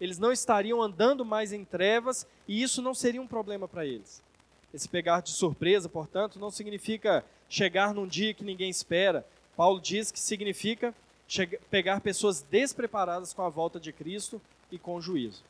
[0.00, 4.20] Eles não estariam andando mais em trevas e isso não seria um problema para eles.
[4.74, 9.24] Esse pegar de surpresa, portanto, não significa chegar num dia que ninguém espera.
[9.56, 10.92] Paulo diz que significa
[11.70, 15.42] pegar pessoas despreparadas com a volta de Cristo e com juízo.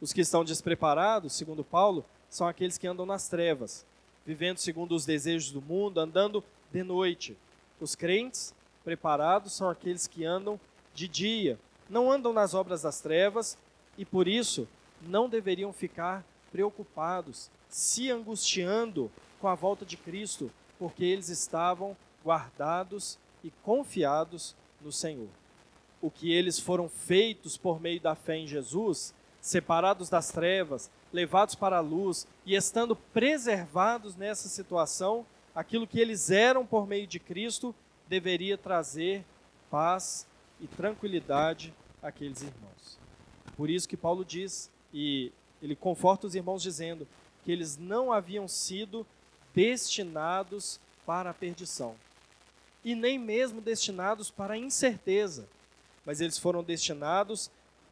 [0.00, 3.84] Os que estão despreparados, segundo Paulo, são aqueles que andam nas trevas,
[4.24, 7.36] vivendo segundo os desejos do mundo, andando de noite.
[7.80, 10.58] Os crentes preparados são aqueles que andam
[10.94, 13.58] de dia, não andam nas obras das trevas
[13.98, 14.66] e por isso
[15.02, 23.18] não deveriam ficar preocupados, se angustiando com a volta de Cristo, porque eles estavam guardados
[23.44, 25.28] e confiados no Senhor.
[26.00, 31.54] O que eles foram feitos por meio da fé em Jesus, separados das trevas, levados
[31.54, 37.18] para a luz e estando preservados nessa situação, aquilo que eles eram por meio de
[37.18, 37.74] Cristo
[38.08, 39.24] deveria trazer
[39.70, 40.26] paz
[40.60, 42.98] e tranquilidade àqueles irmãos.
[43.56, 47.06] Por isso que Paulo diz, e ele conforta os irmãos dizendo
[47.44, 49.06] que eles não haviam sido
[49.54, 51.94] destinados para a perdição,
[52.84, 55.48] e nem mesmo destinados para a incerteza,
[56.04, 57.50] mas eles foram destinados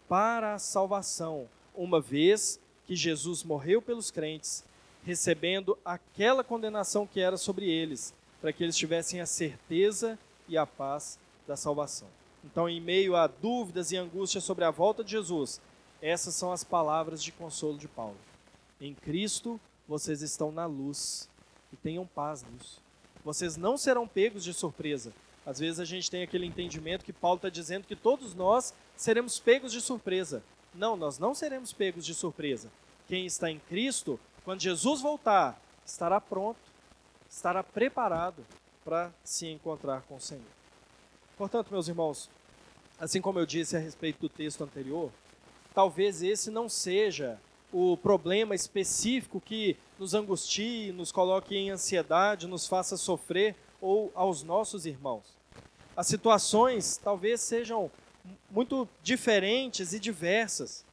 [0.08, 4.64] para a salvação, uma vez que Jesus morreu pelos crentes,
[5.04, 10.66] recebendo aquela condenação que era sobre eles, para que eles tivessem a certeza e a
[10.66, 12.08] paz da salvação.
[12.44, 15.60] Então, em meio a dúvidas e angústias sobre a volta de Jesus,
[16.00, 18.16] essas são as palavras de consolo de Paulo.
[18.80, 21.28] Em Cristo vocês estão na luz
[21.72, 22.80] e tenham paz nisso.
[23.28, 25.12] Vocês não serão pegos de surpresa.
[25.44, 29.38] Às vezes a gente tem aquele entendimento que Paulo está dizendo que todos nós seremos
[29.38, 30.42] pegos de surpresa.
[30.74, 32.70] Não, nós não seremos pegos de surpresa.
[33.06, 36.58] Quem está em Cristo, quando Jesus voltar, estará pronto
[37.28, 38.46] estará preparado
[38.82, 40.40] para se encontrar com o Senhor.
[41.36, 42.30] Portanto, meus irmãos,
[42.98, 45.12] assim como eu disse a respeito do texto anterior,
[45.74, 47.38] talvez esse não seja
[47.72, 54.42] o problema específico que nos angustie, nos coloque em ansiedade, nos faça sofrer ou aos
[54.42, 55.36] nossos irmãos.
[55.96, 57.90] As situações talvez sejam
[58.50, 60.84] muito diferentes e diversas,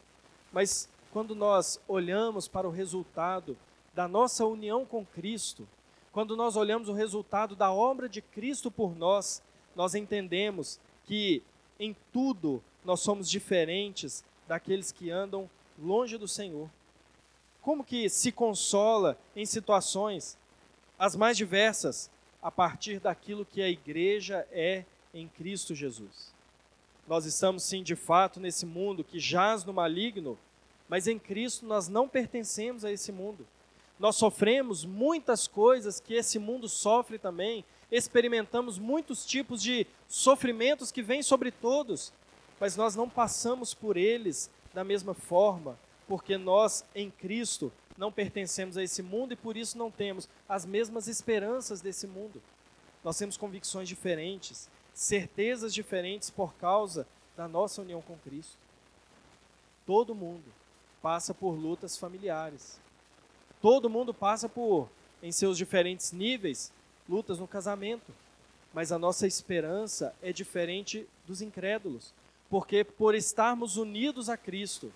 [0.52, 3.58] mas quando nós olhamos para o resultado
[3.94, 5.68] da nossa união com Cristo,
[6.12, 9.42] quando nós olhamos o resultado da obra de Cristo por nós,
[9.76, 11.44] nós entendemos que
[11.80, 16.70] em tudo nós somos diferentes daqueles que andam longe do Senhor.
[17.62, 20.38] Como que se consola em situações
[20.98, 22.10] as mais diversas
[22.42, 26.34] a partir daquilo que a igreja é em Cristo Jesus?
[27.08, 30.38] Nós estamos sim de fato nesse mundo que jaz no maligno,
[30.88, 33.46] mas em Cristo nós não pertencemos a esse mundo.
[34.00, 41.02] Nós sofremos muitas coisas que esse mundo sofre também, experimentamos muitos tipos de sofrimentos que
[41.02, 42.12] vêm sobre todos,
[42.60, 48.78] mas nós não passamos por eles da mesma forma, porque nós em Cristo não pertencemos
[48.78, 52.42] a esse mundo e por isso não temos as mesmas esperanças desse mundo.
[53.02, 57.08] Nós temos convicções diferentes, certezas diferentes por causa
[57.38, 58.58] da nossa união com Cristo.
[59.86, 60.44] Todo mundo
[61.02, 62.78] passa por lutas familiares.
[63.62, 64.90] Todo mundo passa por,
[65.24, 66.72] em seus diferentes níveis,
[67.08, 68.12] lutas no casamento.
[68.74, 72.14] Mas a nossa esperança é diferente dos incrédulos,
[72.50, 74.92] porque por estarmos unidos a Cristo,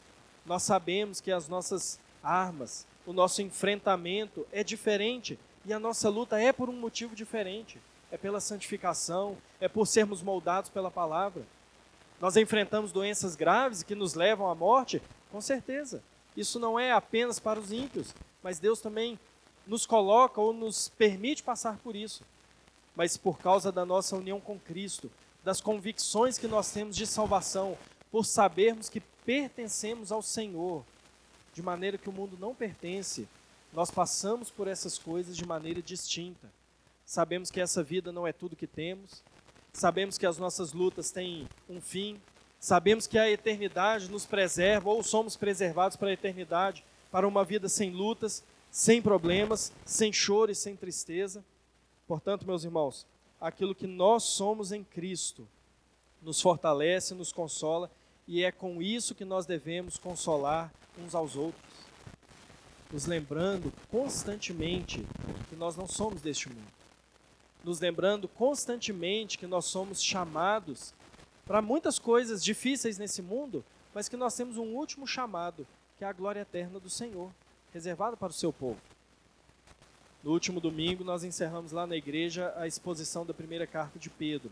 [0.45, 6.39] nós sabemos que as nossas armas, o nosso enfrentamento é diferente e a nossa luta
[6.39, 7.79] é por um motivo diferente.
[8.11, 11.43] É pela santificação, é por sermos moldados pela palavra.
[12.19, 16.03] Nós enfrentamos doenças graves que nos levam à morte, com certeza.
[16.35, 19.19] Isso não é apenas para os ímpios, mas Deus também
[19.67, 22.23] nos coloca ou nos permite passar por isso.
[22.95, 25.11] Mas por causa da nossa união com Cristo,
[25.43, 27.77] das convicções que nós temos de salvação,
[28.11, 30.83] por sabermos que pertencemos ao Senhor,
[31.53, 33.27] de maneira que o mundo não pertence,
[33.73, 36.51] nós passamos por essas coisas de maneira distinta.
[37.05, 39.23] Sabemos que essa vida não é tudo que temos,
[39.73, 42.19] sabemos que as nossas lutas têm um fim,
[42.59, 47.69] sabemos que a eternidade nos preserva ou somos preservados para a eternidade, para uma vida
[47.69, 51.43] sem lutas, sem problemas, sem choro e sem tristeza.
[52.07, 53.05] Portanto, meus irmãos,
[53.39, 55.47] aquilo que nós somos em Cristo
[56.21, 57.89] nos fortalece, nos consola,
[58.27, 61.63] e é com isso que nós devemos consolar uns aos outros,
[62.91, 65.05] nos lembrando constantemente
[65.47, 66.71] que nós não somos deste mundo,
[67.63, 70.93] nos lembrando constantemente que nós somos chamados
[71.45, 73.63] para muitas coisas difíceis nesse mundo,
[73.93, 75.65] mas que nós temos um último chamado,
[75.97, 77.31] que é a glória eterna do Senhor,
[77.73, 78.79] reservada para o seu povo.
[80.21, 84.51] No último domingo, nós encerramos lá na igreja a exposição da primeira carta de Pedro.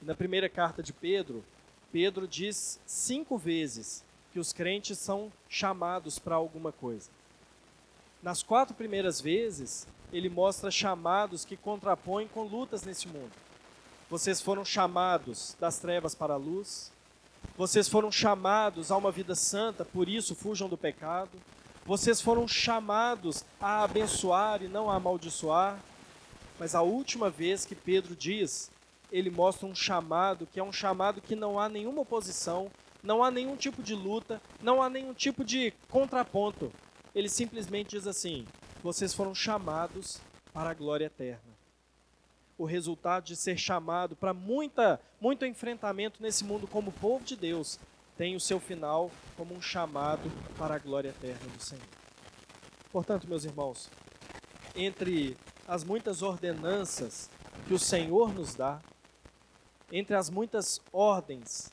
[0.00, 1.44] E na primeira carta de Pedro,
[1.90, 7.10] Pedro diz cinco vezes que os crentes são chamados para alguma coisa.
[8.22, 13.32] Nas quatro primeiras vezes, ele mostra chamados que contrapõem com lutas nesse mundo.
[14.08, 16.92] Vocês foram chamados das trevas para a luz,
[17.56, 21.30] vocês foram chamados a uma vida santa, por isso fujam do pecado.
[21.90, 25.76] Vocês foram chamados a abençoar e não a amaldiçoar.
[26.56, 28.70] Mas a última vez que Pedro diz,
[29.10, 32.70] ele mostra um chamado que é um chamado que não há nenhuma oposição,
[33.02, 36.72] não há nenhum tipo de luta, não há nenhum tipo de contraponto.
[37.12, 38.46] Ele simplesmente diz assim:
[38.84, 40.20] vocês foram chamados
[40.52, 41.58] para a glória eterna.
[42.56, 47.80] O resultado de ser chamado para muita, muito enfrentamento nesse mundo como povo de Deus
[48.20, 51.88] tem o seu final como um chamado para a glória eterna do Senhor.
[52.92, 53.88] Portanto, meus irmãos,
[54.76, 57.30] entre as muitas ordenanças
[57.66, 58.78] que o Senhor nos dá,
[59.90, 61.70] entre as muitas ordens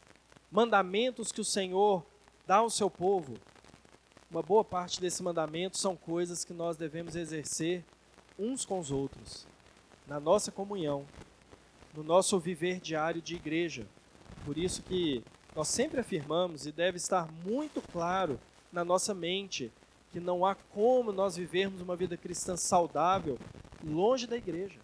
[0.49, 2.05] mandamentos que o Senhor
[2.45, 3.33] dá ao seu povo,
[4.31, 7.83] uma boa parte desse mandamento são coisas que nós devemos exercer
[8.39, 9.45] uns com os outros,
[10.07, 11.05] na nossa comunhão,
[11.93, 13.85] no nosso viver diário de igreja.
[14.45, 15.25] Por isso que
[15.57, 18.39] nós sempre afirmamos e deve estar muito claro
[18.71, 19.71] na nossa mente
[20.11, 23.39] que não há como nós vivermos uma vida cristã saudável
[23.83, 24.79] longe da igreja.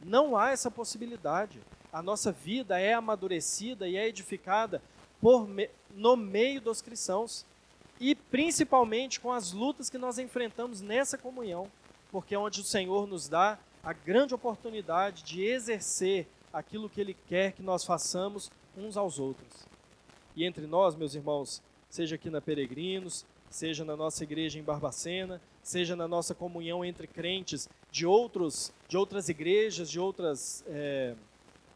[0.00, 1.58] Não há essa possibilidade.
[1.92, 4.80] A nossa vida é amadurecida e é edificada
[5.20, 5.48] por,
[5.90, 7.44] no meio dos cristãos
[7.98, 11.66] e principalmente com as lutas que nós enfrentamos nessa comunhão,
[12.12, 17.16] porque é onde o Senhor nos dá a grande oportunidade de exercer aquilo que Ele
[17.26, 19.71] quer que nós façamos uns aos outros.
[20.34, 25.40] E entre nós, meus irmãos, seja aqui na Peregrinos, seja na nossa igreja em Barbacena,
[25.62, 31.14] seja na nossa comunhão entre crentes de outros, de outras igrejas, de outras, é,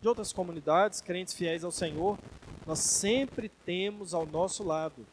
[0.01, 2.19] de outras comunidades, crentes fiéis ao Senhor,
[2.67, 5.07] nós sempre temos ao nosso lado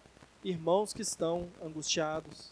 [0.44, 2.52] irmãos que estão angustiados,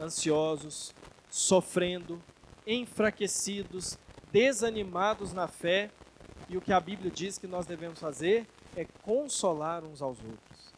[0.00, 0.94] ansiosos,
[1.28, 2.22] sofrendo,
[2.66, 3.98] enfraquecidos,
[4.32, 5.90] desanimados na fé,
[6.48, 8.46] e o que a Bíblia diz que nós devemos fazer
[8.76, 10.72] é consolar uns aos outros,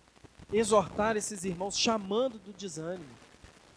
[0.53, 3.05] exortar esses irmãos, chamando do desânimo,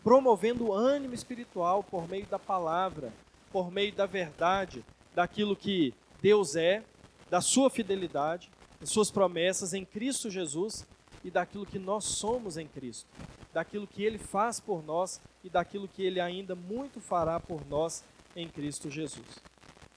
[0.03, 3.11] promovendo ânimo espiritual por meio da palavra,
[3.51, 6.84] por meio da verdade, daquilo que Deus é,
[7.30, 8.49] da sua fidelidade
[8.82, 10.86] as suas promessas em Cristo Jesus
[11.24, 13.09] e daquilo que nós somos em Cristo,
[13.51, 18.03] daquilo que Ele faz por nós e daquilo que Ele ainda muito fará por nós
[18.36, 19.26] em Cristo Jesus.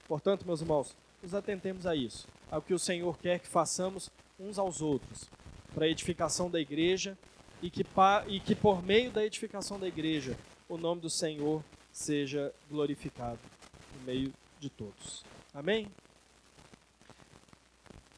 [0.07, 4.57] Portanto, meus irmãos, nos atentemos a isso, ao que o Senhor quer que façamos uns
[4.57, 5.29] aos outros,
[5.73, 7.17] para a edificação da igreja
[7.61, 7.85] e que,
[8.27, 10.37] e que por meio da edificação da igreja
[10.67, 13.39] o nome do Senhor seja glorificado
[13.97, 15.23] no meio de todos.
[15.53, 15.87] Amém?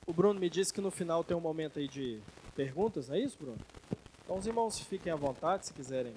[0.05, 2.19] O Bruno me disse que no final tem um momento aí de
[2.55, 3.57] perguntas, não é isso, Bruno?
[4.23, 6.13] Então os irmãos fiquem à vontade se quiserem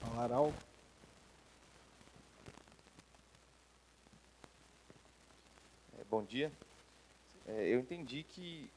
[0.00, 0.54] falar algo.
[6.12, 6.52] Bom dia.
[7.46, 8.70] É, eu entendi que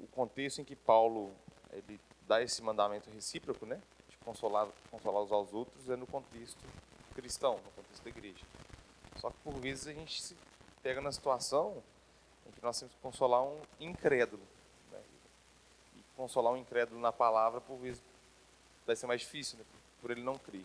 [0.00, 1.30] o contexto em que Paulo
[1.70, 3.78] ele dá esse mandamento recíproco, né,
[4.08, 6.58] de consolar, consolar uns aos outros, é no contexto
[7.14, 8.46] cristão, no contexto da igreja.
[9.16, 10.34] Só que por vezes a gente se
[10.82, 11.82] pega na situação
[12.46, 14.42] em que nós temos que consolar um incrédulo.
[14.90, 15.02] Né?
[15.98, 18.02] E consolar um incrédulo na palavra, por vezes,
[18.86, 19.66] vai ser mais difícil, né?
[20.00, 20.64] por ele não crer.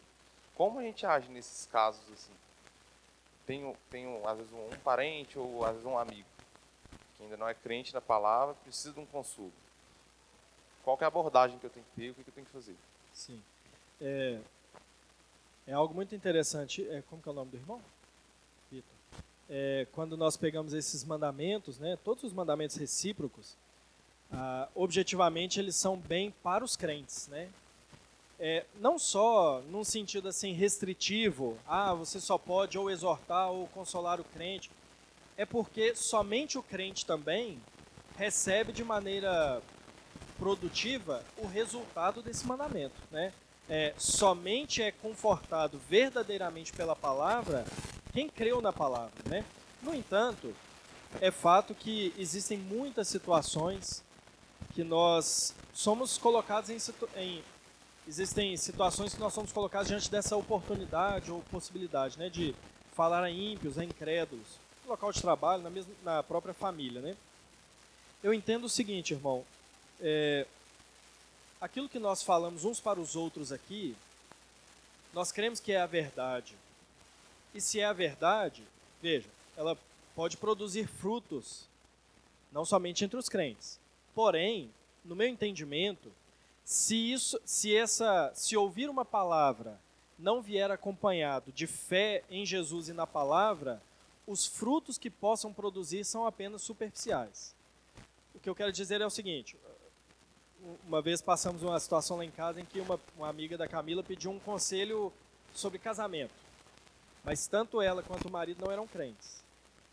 [0.55, 2.34] Como a gente age nesses casos assim?
[3.48, 6.28] Tenho, tenho às vezes um, parente ou às vezes um amigo
[7.18, 9.52] que ainda não é crente na palavra, precisa de um consolo.
[10.84, 12.76] Qual é a abordagem que eu tenho que ter, o que eu tenho que fazer?
[13.12, 13.41] Sim.
[14.00, 14.39] É,
[15.66, 16.88] é algo muito interessante.
[16.88, 17.82] É, como que é o nome do irmão?
[18.72, 18.93] Vitor.
[19.50, 23.58] É, quando nós pegamos esses mandamentos, né, todos os mandamentos recíprocos,
[24.32, 27.50] ah, objetivamente eles são bem para os crentes, né?
[28.40, 34.20] É, não só num sentido assim restritivo, ah, você só pode ou exortar ou consolar
[34.22, 34.70] o crente,
[35.36, 37.60] é porque somente o crente também
[38.16, 39.62] recebe de maneira
[40.38, 43.34] produtiva o resultado desse mandamento, né?
[43.70, 47.66] É, somente é confortado verdadeiramente pela palavra
[48.14, 49.44] quem creu na palavra, né?
[49.82, 50.56] No entanto,
[51.20, 54.04] é fato que existem muitas situações
[54.74, 56.78] que nós somos colocados em,
[57.16, 57.44] em
[58.08, 62.55] existem situações que nós somos colocados diante dessa oportunidade ou possibilidade, né, de
[62.93, 64.47] falar a ímpios, a incrédulos,
[64.84, 67.16] no local de trabalho, na, mesma, na própria família, né?
[68.24, 69.45] Eu entendo o seguinte, irmão,
[69.99, 70.47] é,
[71.62, 73.95] aquilo que nós falamos uns para os outros aqui,
[75.14, 76.55] nós cremos que é a verdade.
[77.53, 78.64] E se é a verdade,
[79.01, 79.78] veja, ela
[80.16, 81.66] pode produzir frutos,
[82.51, 83.80] não somente entre os crentes.
[84.16, 84.72] Porém,
[85.05, 86.12] no meu entendimento,
[86.68, 89.80] se isso, se essa, se ouvir uma palavra
[90.20, 93.82] não vier acompanhado de fé em Jesus e na palavra,
[94.28, 97.55] os frutos que possam produzir são apenas superficiais.
[98.36, 99.55] O que eu quero dizer é o seguinte:
[100.86, 104.03] uma vez passamos uma situação lá em casa em que uma, uma amiga da Camila
[104.03, 105.13] pediu um conselho
[105.53, 106.36] sobre casamento,
[107.24, 109.41] mas tanto ela quanto o marido não eram crentes.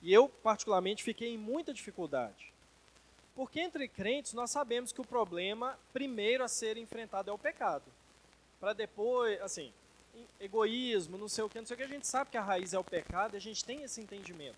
[0.02, 2.52] E eu, particularmente, fiquei em muita dificuldade.
[3.34, 7.84] Porque entre crentes nós sabemos que o problema primeiro a ser enfrentado é o pecado.
[8.60, 9.72] Para depois, assim,
[10.40, 12.72] egoísmo, não sei o que, não sei o que, a gente sabe que a raiz
[12.72, 14.56] é o pecado a gente tem esse entendimento.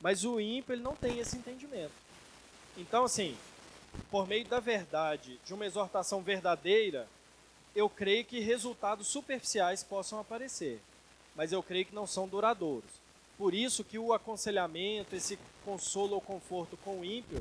[0.00, 1.92] Mas o ímpio, ele não tem esse entendimento.
[2.76, 3.36] Então, assim,
[4.10, 7.08] por meio da verdade, de uma exortação verdadeira,
[7.74, 10.80] eu creio que resultados superficiais possam aparecer,
[11.34, 12.90] mas eu creio que não são duradouros.
[13.36, 17.40] Por isso que o aconselhamento, esse consolo ou conforto com o ímpio,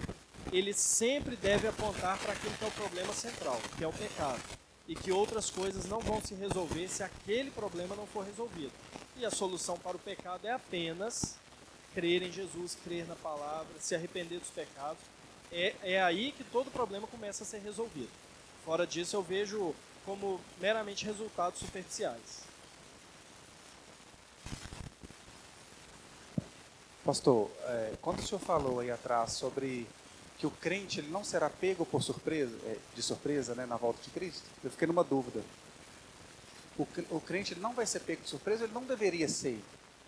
[0.51, 4.41] ele sempre deve apontar para aquilo que é o problema central, que é o pecado
[4.87, 8.71] e que outras coisas não vão se resolver se aquele problema não for resolvido.
[9.17, 11.35] E a solução para o pecado é apenas
[11.93, 14.99] crer em Jesus, crer na palavra, se arrepender dos pecados.
[15.51, 18.09] É, é aí que todo problema começa a ser resolvido.
[18.63, 19.75] Fora disso, eu vejo
[20.05, 22.47] como meramente resultados superficiais.
[27.03, 29.87] Pastor, é, quando o senhor falou aí atrás sobre
[30.37, 34.01] que o crente ele não será pego por surpresa, é, de surpresa né, na volta
[34.03, 34.43] de Cristo?
[34.63, 35.41] Eu fiquei numa dúvida.
[36.77, 39.59] O, crente ele não vai ser pego de surpresa, ele não deveria ser.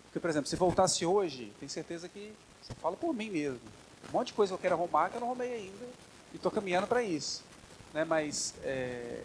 [0.04, 3.60] Porque, por exemplo, se voltasse hoje, tenho certeza que, você fala por mim mesmo,
[4.08, 5.86] um monte de coisa que eu quero arrumar que eu não arrumei ainda
[6.32, 7.42] e estou caminhando para isso.
[7.92, 8.04] Né?
[8.04, 9.24] Mas, é,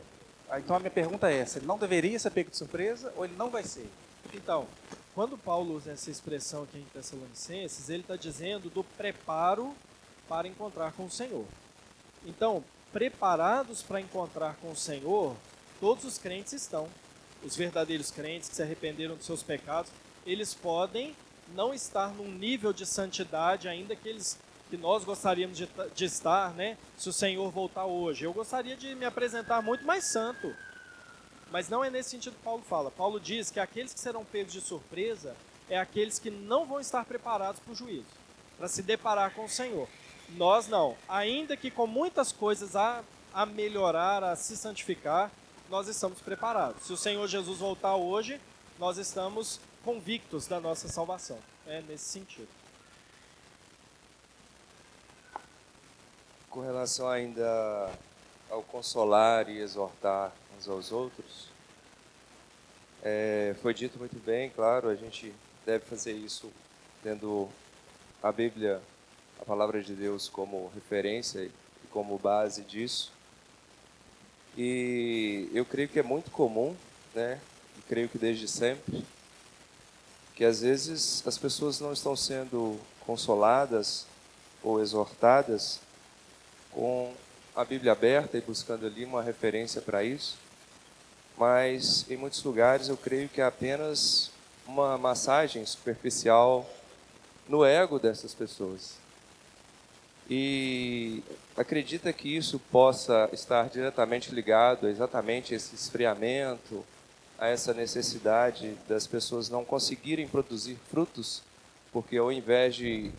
[0.58, 3.36] então a minha pergunta é essa, ele não deveria ser pego de surpresa ou ele
[3.36, 3.88] não vai ser?
[4.34, 4.68] Então,
[5.14, 9.76] quando Paulo usa essa expressão aqui em Tessalonicenses, ele está dizendo do preparo
[10.28, 11.46] para encontrar com o Senhor.
[12.26, 15.36] Então, preparados para encontrar com o Senhor,
[15.80, 16.88] todos os crentes estão.
[17.44, 19.92] Os verdadeiros crentes que se arrependeram dos seus pecados,
[20.26, 21.16] eles podem
[21.54, 26.52] não estar num nível de santidade ainda que eles que nós gostaríamos de, de estar,
[26.54, 26.78] né?
[26.98, 30.56] Se o Senhor voltar hoje, eu gostaria de me apresentar muito mais santo.
[31.52, 32.90] Mas não é nesse sentido que Paulo fala.
[32.90, 35.36] Paulo diz que aqueles que serão pegos de surpresa
[35.70, 38.06] é aqueles que não vão estar preparados para o juízo,
[38.58, 39.88] para se deparar com o Senhor.
[40.30, 40.98] Nós não.
[41.08, 43.04] Ainda que com muitas coisas a,
[43.34, 45.32] a melhorar, a se santificar,
[45.70, 46.84] nós estamos preparados.
[46.84, 48.40] Se o Senhor Jesus voltar hoje,
[48.78, 51.40] nós estamos convictos da nossa salvação.
[51.68, 52.50] É nesse sentido.
[56.50, 57.92] Com relação ainda
[58.50, 61.54] ao consolar e exortar uns aos outros,
[63.08, 65.32] É, foi dito muito bem, claro, a gente
[65.64, 66.52] deve fazer isso
[67.04, 67.48] tendo
[68.24, 68.82] a Bíblia,
[69.40, 71.52] a palavra de Deus, como referência e
[71.92, 73.12] como base disso.
[74.58, 76.76] E eu creio que é muito comum,
[77.14, 77.40] né?
[77.78, 79.06] E creio que desde sempre,
[80.34, 84.06] que às vezes as pessoas não estão sendo consoladas
[84.64, 85.80] ou exortadas
[86.72, 87.14] com
[87.56, 90.38] a Bíblia aberta e buscando ali uma referência para isso,
[91.38, 94.32] mas em muitos lugares eu creio que é apenas
[94.68, 96.70] uma massagem superficial
[97.48, 99.05] no ego dessas pessoas.
[100.30, 101.24] E
[101.56, 106.84] acredita que isso possa estar diretamente ligado a exatamente esse esfriamento,
[107.38, 111.44] a essa necessidade das pessoas não conseguirem produzir frutos,
[111.92, 113.12] porque ao invés de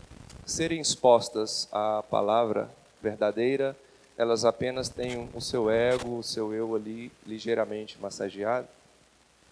[0.45, 2.69] serem expostas à palavra
[3.01, 3.75] verdadeira,
[4.17, 8.67] elas apenas têm o seu ego, o seu eu ali ligeiramente massageado?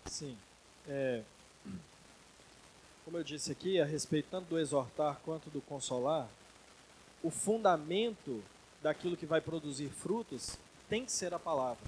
[0.05, 0.35] Sim.
[0.87, 1.21] É,
[3.05, 6.27] como eu disse aqui, a respeito tanto do exortar quanto do consolar,
[7.25, 8.43] o fundamento
[8.83, 11.83] daquilo que vai produzir frutos tem que ser a palavra.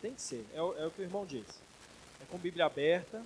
[0.00, 0.46] Tem que ser.
[0.54, 1.60] É o, é o que o irmão disse.
[2.22, 3.22] É com Bíblia aberta,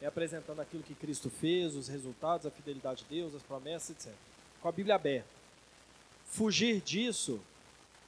[0.00, 4.14] é apresentando aquilo que Cristo fez, os resultados, a fidelidade de Deus, as promessas, etc.
[4.62, 5.28] Com a Bíblia aberta.
[6.24, 7.38] Fugir disso,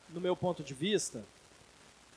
[0.09, 1.23] no meu ponto de vista,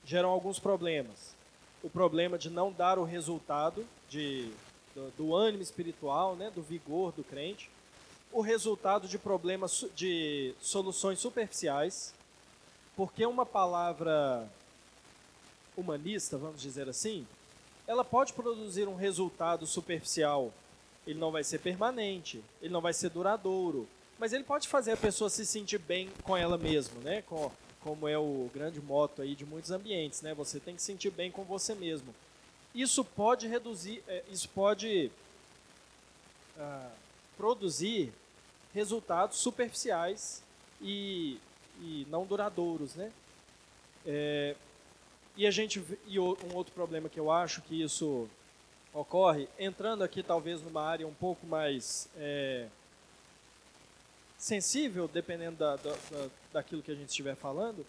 [0.05, 1.35] geram alguns problemas.
[1.83, 4.49] O problema de não dar o resultado de
[4.95, 7.69] do, do ânimo espiritual, né, do vigor do crente,
[8.31, 12.13] o resultado de problemas, de soluções superficiais,
[12.95, 14.47] porque uma palavra
[15.75, 17.25] humanista, vamos dizer assim,
[17.87, 20.51] ela pode produzir um resultado superficial.
[21.05, 23.87] Ele não vai ser permanente, ele não vai ser duradouro,
[24.19, 27.23] mas ele pode fazer a pessoa se sentir bem com ela mesma, né?
[27.23, 30.33] Com, como é o grande moto aí de muitos ambientes, né?
[30.35, 32.13] Você tem que sentir bem com você mesmo.
[32.73, 35.11] Isso pode reduzir, é, isso pode
[36.57, 36.91] ah,
[37.35, 38.13] produzir
[38.73, 40.43] resultados superficiais
[40.81, 41.39] e,
[41.81, 43.11] e não duradouros, né?
[44.05, 44.55] É,
[45.35, 48.27] e a gente e um outro problema que eu acho que isso
[48.93, 52.67] ocorre, entrando aqui talvez numa área um pouco mais é,
[54.37, 57.85] sensível, dependendo da, da, da, daquilo que a gente estiver falando,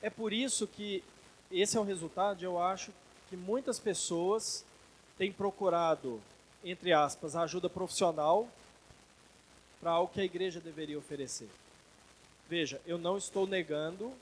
[0.00, 1.02] é por isso que
[1.50, 2.92] esse é o resultado, eu acho,
[3.28, 4.64] que muitas pessoas
[5.18, 6.20] têm procurado,
[6.64, 8.48] entre aspas, ajuda profissional
[9.80, 11.48] para algo que a igreja deveria oferecer.
[12.48, 14.12] Veja, eu não estou negando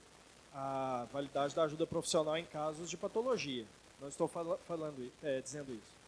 [0.54, 3.64] a validade da ajuda profissional em casos de patologia.
[4.00, 5.98] Não estou falando, é, dizendo isso.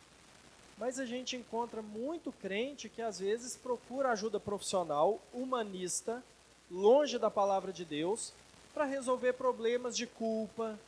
[0.78, 6.22] Mas a gente encontra muito crente que às vezes procura ajuda profissional humanista,
[6.70, 8.32] longe da palavra de Deus,
[8.72, 10.78] para resolver problemas de culpa,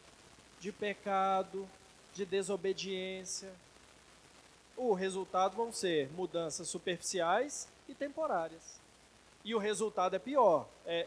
[0.61, 1.69] de pecado,
[2.15, 3.51] de desobediência.
[4.77, 8.81] O resultado vão ser mudanças superficiais e temporárias.
[9.45, 10.67] E o resultado é pior.
[10.85, 11.07] É,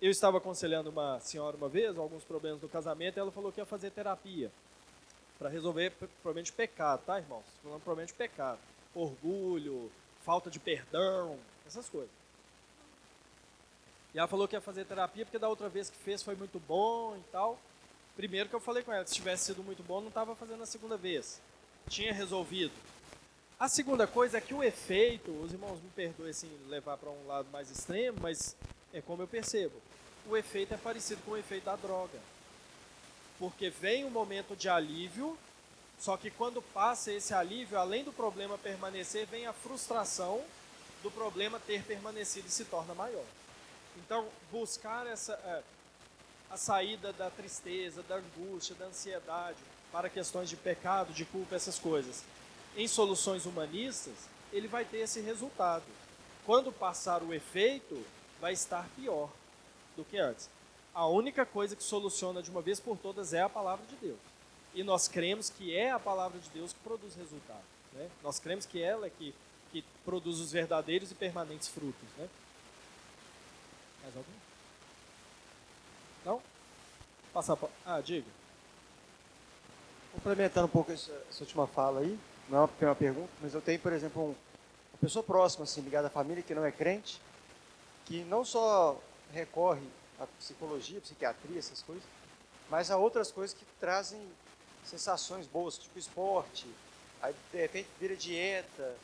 [0.00, 3.60] eu estava aconselhando uma senhora uma vez, alguns problemas do casamento, e ela falou que
[3.60, 4.50] ia fazer terapia
[5.38, 5.90] para resolver
[6.22, 7.44] provavelmente pecado, tá, irmãos?
[7.62, 8.58] Falando provavelmente pecado.
[8.94, 9.90] Orgulho,
[10.22, 12.10] falta de perdão, essas coisas.
[14.12, 16.58] E ela falou que ia fazer terapia porque da outra vez que fez foi muito
[16.58, 17.58] bom e tal.
[18.16, 20.66] Primeiro que eu falei com ela, se tivesse sido muito bom, não estava fazendo a
[20.66, 21.40] segunda vez.
[21.88, 22.72] Tinha resolvido.
[23.60, 27.26] A segunda coisa é que o efeito, os irmãos me perdoem assim, levar para um
[27.26, 28.56] lado mais extremo, mas
[28.90, 29.74] é como eu percebo.
[30.26, 32.18] O efeito é parecido com o efeito da droga.
[33.38, 35.36] Porque vem um momento de alívio,
[35.98, 40.42] só que quando passa esse alívio, além do problema permanecer, vem a frustração
[41.02, 43.26] do problema ter permanecido e se torna maior.
[43.98, 45.34] Então, buscar essa.
[45.34, 45.62] É,
[46.50, 49.58] a saída da tristeza, da angústia, da ansiedade
[49.92, 52.24] para questões de pecado, de culpa, essas coisas.
[52.76, 54.14] Em soluções humanistas,
[54.52, 55.84] ele vai ter esse resultado.
[56.46, 58.04] Quando passar o efeito,
[58.40, 59.30] vai estar pior
[59.96, 60.48] do que antes.
[60.94, 64.18] A única coisa que soluciona de uma vez por todas é a palavra de Deus.
[64.74, 67.64] E nós cremos que é a palavra de Deus que produz resultado.
[67.92, 68.08] Né?
[68.22, 69.34] Nós cremos que ela é que,
[69.72, 72.08] que produz os verdadeiros e permanentes frutos.
[72.16, 72.28] Né?
[74.02, 74.32] Mais algum?
[76.24, 76.42] Não?
[77.32, 77.58] Passar.
[77.84, 78.26] Ah, diga.
[80.12, 82.18] Complementando um pouco essa, essa, última fala aí,
[82.50, 86.08] não é uma pergunta, mas eu tenho, por exemplo, um, uma pessoa próxima, assim, ligada
[86.08, 87.20] à família, que não é crente,
[88.04, 89.00] que não só
[89.32, 89.86] recorre
[90.18, 92.02] à psicologia, psiquiatria, essas coisas,
[92.68, 94.20] mas a outras coisas que trazem
[94.84, 96.66] sensações boas, tipo esporte,
[97.22, 98.96] aí de repente vira dieta,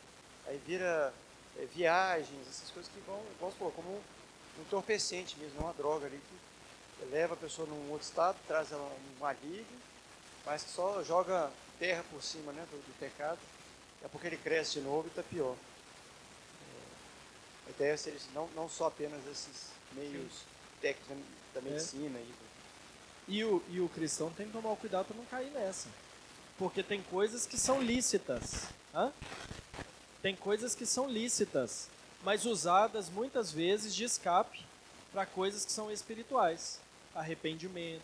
[0.47, 1.15] aí vira
[1.57, 6.21] é, viagens, essas coisas que vão, vamos supor, como um entorpecente mesmo, uma droga ali
[6.29, 9.65] que leva a pessoa num outro estado, traz ela num alívio,
[10.45, 13.39] mas que só joga terra por cima né, do, do pecado,
[14.05, 15.55] é porque ele cresce de novo e está pior.
[16.63, 20.43] É, a ideia seria não, não só apenas esses meios
[20.81, 21.17] técnicos
[21.55, 22.19] da medicina.
[22.19, 22.23] É.
[23.29, 25.89] E, e, o, e o cristão tem que tomar cuidado para não cair nessa.
[26.59, 28.69] Porque tem coisas que são lícitas.
[28.95, 29.13] Hã?
[30.23, 31.89] Tem coisas que são lícitas,
[32.25, 34.65] mas usadas muitas vezes de escape
[35.13, 36.81] para coisas que são espirituais.
[37.15, 38.03] Arrependimento,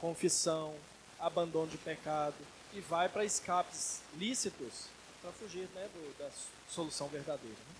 [0.00, 0.74] confissão,
[1.18, 2.34] abandono de pecado.
[2.72, 4.86] E vai para escapes lícitos
[5.20, 6.30] para fugir né, do, da
[6.68, 7.56] solução verdadeira.
[7.56, 7.74] Né?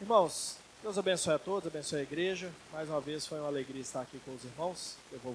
[0.00, 2.52] Irmãos, Deus abençoe a todos, abençoe a igreja.
[2.72, 4.96] Mais uma vez foi uma alegria estar aqui com os irmãos.
[5.10, 5.34] Eu vou